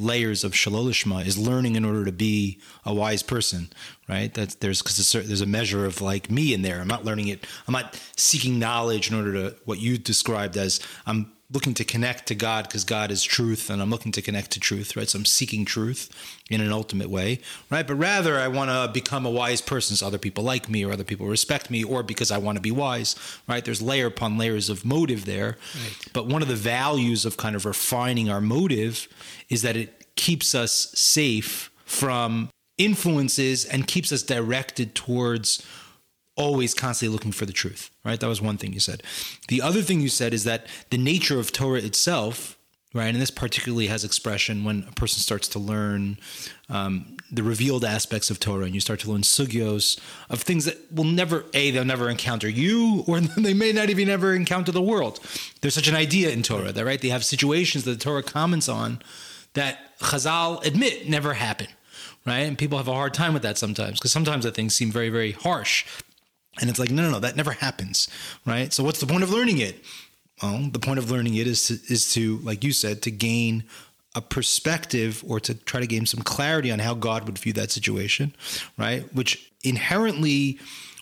layers 0.00 0.44
of 0.44 0.52
Shalol 0.52 0.86
Lishma 0.86 1.24
is 1.24 1.36
learning 1.38 1.76
in 1.76 1.84
order 1.84 2.04
to 2.04 2.12
be 2.12 2.60
a 2.84 2.94
wise 2.94 3.22
person, 3.22 3.68
right? 4.08 4.32
That 4.34 4.60
there's 4.60 4.82
because 4.82 5.12
there's 5.12 5.40
a 5.40 5.46
measure 5.46 5.84
of 5.84 6.00
like 6.00 6.30
me 6.30 6.54
in 6.54 6.62
there. 6.62 6.80
I'm 6.80 6.88
not 6.88 7.04
learning 7.04 7.28
it. 7.28 7.46
I'm 7.66 7.72
not 7.72 8.00
seeking 8.16 8.58
knowledge 8.58 9.10
in 9.10 9.16
order 9.16 9.32
to 9.32 9.56
what 9.64 9.78
you 9.78 9.98
described 9.98 10.56
as 10.56 10.80
I'm 11.06 11.32
looking 11.52 11.74
to 11.74 11.84
connect 11.84 12.26
to 12.26 12.34
God 12.34 12.68
because 12.68 12.84
God 12.84 13.10
is 13.10 13.24
truth 13.24 13.70
and 13.70 13.82
I'm 13.82 13.90
looking 13.90 14.12
to 14.12 14.22
connect 14.22 14.52
to 14.52 14.60
truth, 14.60 14.96
right? 14.96 15.08
So 15.08 15.18
I'm 15.18 15.24
seeking 15.24 15.64
truth 15.64 16.08
in 16.48 16.60
an 16.60 16.70
ultimate 16.70 17.10
way, 17.10 17.40
right? 17.70 17.86
But 17.86 17.96
rather, 17.96 18.38
I 18.38 18.48
want 18.48 18.70
to 18.70 18.90
become 18.92 19.26
a 19.26 19.30
wise 19.30 19.60
person 19.60 19.96
so 19.96 20.06
other 20.06 20.18
people 20.18 20.44
like 20.44 20.68
me 20.68 20.84
or 20.84 20.92
other 20.92 21.04
people 21.04 21.26
respect 21.26 21.70
me 21.70 21.82
or 21.82 22.02
because 22.02 22.30
I 22.30 22.38
want 22.38 22.56
to 22.56 22.62
be 22.62 22.70
wise, 22.70 23.16
right? 23.48 23.64
There's 23.64 23.82
layer 23.82 24.06
upon 24.06 24.38
layers 24.38 24.70
of 24.70 24.84
motive 24.84 25.24
there. 25.24 25.56
Right. 25.74 25.96
But 26.12 26.26
one 26.26 26.42
of 26.42 26.48
the 26.48 26.54
values 26.54 27.24
of 27.24 27.36
kind 27.36 27.56
of 27.56 27.66
refining 27.66 28.30
our 28.30 28.40
motive 28.40 29.08
is 29.48 29.62
that 29.62 29.76
it 29.76 30.14
keeps 30.14 30.54
us 30.54 30.92
safe 30.94 31.70
from 31.84 32.48
influences 32.78 33.64
and 33.64 33.86
keeps 33.86 34.12
us 34.12 34.22
directed 34.22 34.94
towards 34.94 35.66
always 36.40 36.74
constantly 36.74 37.12
looking 37.12 37.32
for 37.32 37.46
the 37.46 37.52
truth, 37.52 37.90
right? 38.04 38.18
That 38.18 38.28
was 38.28 38.40
one 38.40 38.56
thing 38.56 38.72
you 38.72 38.80
said. 38.80 39.02
The 39.48 39.60
other 39.60 39.82
thing 39.82 40.00
you 40.00 40.08
said 40.08 40.32
is 40.32 40.44
that 40.44 40.66
the 40.88 40.98
nature 40.98 41.38
of 41.38 41.52
Torah 41.52 41.80
itself, 41.80 42.56
right, 42.94 43.08
and 43.08 43.20
this 43.20 43.30
particularly 43.30 43.88
has 43.88 44.04
expression 44.04 44.64
when 44.64 44.86
a 44.88 44.92
person 44.92 45.20
starts 45.20 45.48
to 45.48 45.58
learn 45.58 46.18
um, 46.70 47.18
the 47.30 47.42
revealed 47.42 47.84
aspects 47.84 48.30
of 48.30 48.40
Torah 48.40 48.64
and 48.64 48.74
you 48.74 48.80
start 48.80 49.00
to 49.00 49.10
learn 49.10 49.20
sugyos 49.20 50.00
of 50.30 50.40
things 50.42 50.64
that 50.64 50.78
will 50.90 51.04
never, 51.04 51.44
A, 51.52 51.70
they'll 51.70 51.84
never 51.84 52.08
encounter 52.08 52.48
you, 52.48 53.04
or 53.06 53.20
they 53.36 53.54
may 53.54 53.72
not 53.72 53.90
even 53.90 54.08
ever 54.08 54.34
encounter 54.34 54.72
the 54.72 54.82
world. 54.82 55.20
There's 55.60 55.74
such 55.74 55.88
an 55.88 55.94
idea 55.94 56.30
in 56.30 56.42
Torah 56.42 56.72
that, 56.72 56.84
right, 56.84 57.00
they 57.00 57.10
have 57.10 57.24
situations 57.24 57.84
that 57.84 57.92
the 57.92 58.04
Torah 58.04 58.22
comments 58.22 58.68
on 58.68 59.02
that 59.52 59.98
Chazal 59.98 60.64
admit 60.64 61.08
never 61.08 61.34
happen 61.34 61.68
right? 62.26 62.40
And 62.40 62.58
people 62.58 62.76
have 62.76 62.86
a 62.86 62.92
hard 62.92 63.14
time 63.14 63.32
with 63.32 63.42
that 63.42 63.56
sometimes 63.56 63.98
because 63.98 64.12
sometimes 64.12 64.44
the 64.44 64.50
things 64.50 64.74
seem 64.74 64.90
very, 64.92 65.08
very 65.08 65.32
harsh. 65.32 65.86
And 66.60 66.68
it's 66.68 66.78
like, 66.78 66.90
no, 66.90 67.02
no, 67.02 67.10
no, 67.10 67.20
that 67.20 67.36
never 67.36 67.52
happens, 67.52 68.08
right? 68.44 68.72
So 68.72 68.82
what's 68.82 69.00
the 69.00 69.06
point 69.06 69.22
of 69.22 69.30
learning 69.30 69.58
it? 69.58 69.84
Well, 70.42 70.68
the 70.72 70.78
point 70.78 70.98
of 70.98 71.10
learning 71.10 71.34
it 71.34 71.46
is 71.46 71.68
to, 71.68 71.74
is 71.92 72.12
to, 72.14 72.38
like 72.38 72.64
you 72.64 72.72
said, 72.72 73.02
to 73.02 73.10
gain 73.10 73.64
a 74.14 74.20
perspective 74.20 75.22
or 75.26 75.38
to 75.40 75.54
try 75.54 75.80
to 75.80 75.86
gain 75.86 76.06
some 76.06 76.22
clarity 76.22 76.72
on 76.72 76.80
how 76.80 76.94
God 76.94 77.26
would 77.26 77.38
view 77.38 77.52
that 77.52 77.70
situation, 77.70 78.34
right? 78.76 79.12
Which 79.14 79.52
inherently 79.62 80.58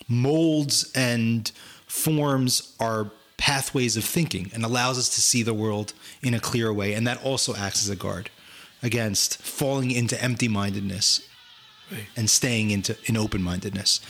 molds 0.09 0.93
and 0.95 1.51
forms 1.87 2.75
our 2.79 3.11
pathways 3.39 3.97
of 3.97 4.05
thinking 4.05 4.51
and 4.53 4.65
allows 4.65 4.99
us 4.99 5.09
to 5.11 5.21
see 5.21 5.43
the 5.43 5.55
world 5.55 5.95
in 6.23 6.35
a 6.35 6.41
clear 6.41 6.73
way. 6.73 6.93
And 6.93 7.07
that 7.07 7.23
also 7.25 7.55
acts 7.55 7.83
as 7.83 7.89
a 7.89 7.97
guard 7.97 8.31
against 8.83 9.41
falling 9.41 9.91
into 9.91 10.23
empty 10.23 10.49
mindedness 10.49 11.27
Right. 11.91 12.07
and 12.19 12.29
staying 12.29 12.71
into 12.71 12.97
in 13.07 13.17
open 13.17 13.43
mindedness. 13.43 14.01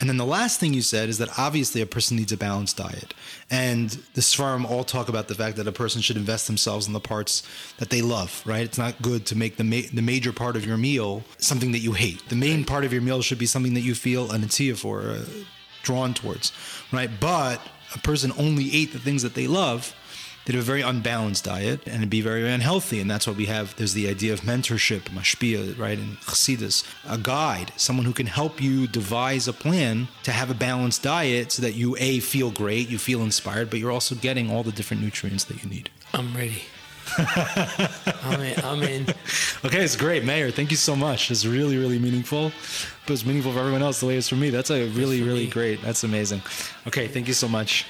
And 0.00 0.08
then 0.08 0.18
the 0.18 0.24
last 0.24 0.60
thing 0.60 0.72
you 0.72 0.82
said 0.82 1.08
is 1.08 1.18
that 1.18 1.28
obviously 1.36 1.80
a 1.80 1.86
person 1.86 2.16
needs 2.16 2.30
a 2.30 2.36
balanced 2.36 2.76
diet. 2.76 3.12
And 3.50 3.90
the 4.14 4.20
Svarim 4.20 4.64
all 4.64 4.84
talk 4.84 5.08
about 5.08 5.26
the 5.26 5.34
fact 5.34 5.56
that 5.56 5.66
a 5.66 5.72
person 5.72 6.00
should 6.00 6.16
invest 6.16 6.46
themselves 6.46 6.86
in 6.86 6.92
the 6.92 7.00
parts 7.00 7.42
that 7.78 7.90
they 7.90 8.02
love, 8.02 8.40
right? 8.46 8.62
It's 8.64 8.78
not 8.78 9.02
good 9.02 9.26
to 9.26 9.36
make 9.36 9.56
the 9.56 9.64
ma- 9.64 9.88
the 9.92 10.02
major 10.02 10.32
part 10.32 10.54
of 10.54 10.64
your 10.64 10.76
meal 10.76 11.24
something 11.38 11.72
that 11.72 11.80
you 11.80 11.92
hate. 11.92 12.28
The 12.28 12.36
main 12.36 12.64
part 12.64 12.84
of 12.84 12.92
your 12.92 13.02
meal 13.02 13.20
should 13.20 13.38
be 13.38 13.46
something 13.46 13.74
that 13.74 13.80
you 13.82 13.94
feel 13.96 14.30
an 14.30 14.42
atia 14.42 14.76
for, 14.76 15.00
uh, 15.02 15.24
drawn 15.82 16.14
towards, 16.14 16.52
right? 16.92 17.10
But 17.18 17.60
a 17.94 17.98
person 17.98 18.32
only 18.38 18.72
ate 18.74 18.92
the 18.92 18.98
things 19.00 19.22
that 19.22 19.34
they 19.34 19.46
love 19.46 19.92
they'd 20.44 20.54
have 20.54 20.64
a 20.64 20.66
very 20.66 20.82
unbalanced 20.82 21.44
diet 21.44 21.80
and 21.86 21.96
it'd 21.96 22.10
be 22.10 22.20
very 22.20 22.48
unhealthy. 22.50 23.00
And 23.00 23.10
that's 23.10 23.26
why 23.26 23.32
we 23.32 23.46
have, 23.46 23.74
there's 23.76 23.94
the 23.94 24.08
idea 24.08 24.32
of 24.32 24.40
mentorship, 24.40 25.02
mashpia, 25.10 25.78
right, 25.78 25.98
in 25.98 26.16
Chassidus, 26.22 26.84
a 27.08 27.18
guide, 27.18 27.72
someone 27.76 28.06
who 28.06 28.12
can 28.12 28.26
help 28.26 28.60
you 28.60 28.86
devise 28.86 29.48
a 29.48 29.52
plan 29.52 30.08
to 30.22 30.32
have 30.32 30.50
a 30.50 30.54
balanced 30.54 31.02
diet 31.02 31.52
so 31.52 31.62
that 31.62 31.74
you, 31.74 31.96
A, 31.98 32.20
feel 32.20 32.50
great, 32.50 32.88
you 32.88 32.98
feel 32.98 33.22
inspired, 33.22 33.70
but 33.70 33.78
you're 33.78 33.92
also 33.92 34.14
getting 34.14 34.50
all 34.50 34.62
the 34.62 34.72
different 34.72 35.02
nutrients 35.02 35.44
that 35.44 35.62
you 35.62 35.70
need. 35.70 35.90
I'm 36.12 36.34
ready. 36.36 36.62
I'm 37.18 38.40
in. 38.40 38.64
I'm 38.64 38.82
in. 38.82 39.06
Okay, 39.64 39.84
it's 39.84 39.96
great, 39.96 40.24
Meir. 40.24 40.50
Thank 40.50 40.70
you 40.70 40.76
so 40.76 40.96
much. 40.96 41.30
It's 41.30 41.44
really, 41.44 41.76
really 41.76 41.98
meaningful. 41.98 42.50
But 43.06 43.12
it's 43.12 43.26
meaningful 43.26 43.52
for 43.52 43.58
everyone 43.58 43.82
else 43.82 44.00
the 44.00 44.06
way 44.06 44.16
it's 44.16 44.28
for 44.28 44.36
me. 44.36 44.50
That's 44.50 44.70
a 44.70 44.88
really, 44.88 45.22
really 45.22 45.44
me. 45.44 45.50
great. 45.50 45.82
That's 45.82 46.04
amazing. 46.04 46.42
Okay, 46.86 47.06
thank 47.06 47.28
you 47.28 47.34
so 47.34 47.48
much. 47.48 47.86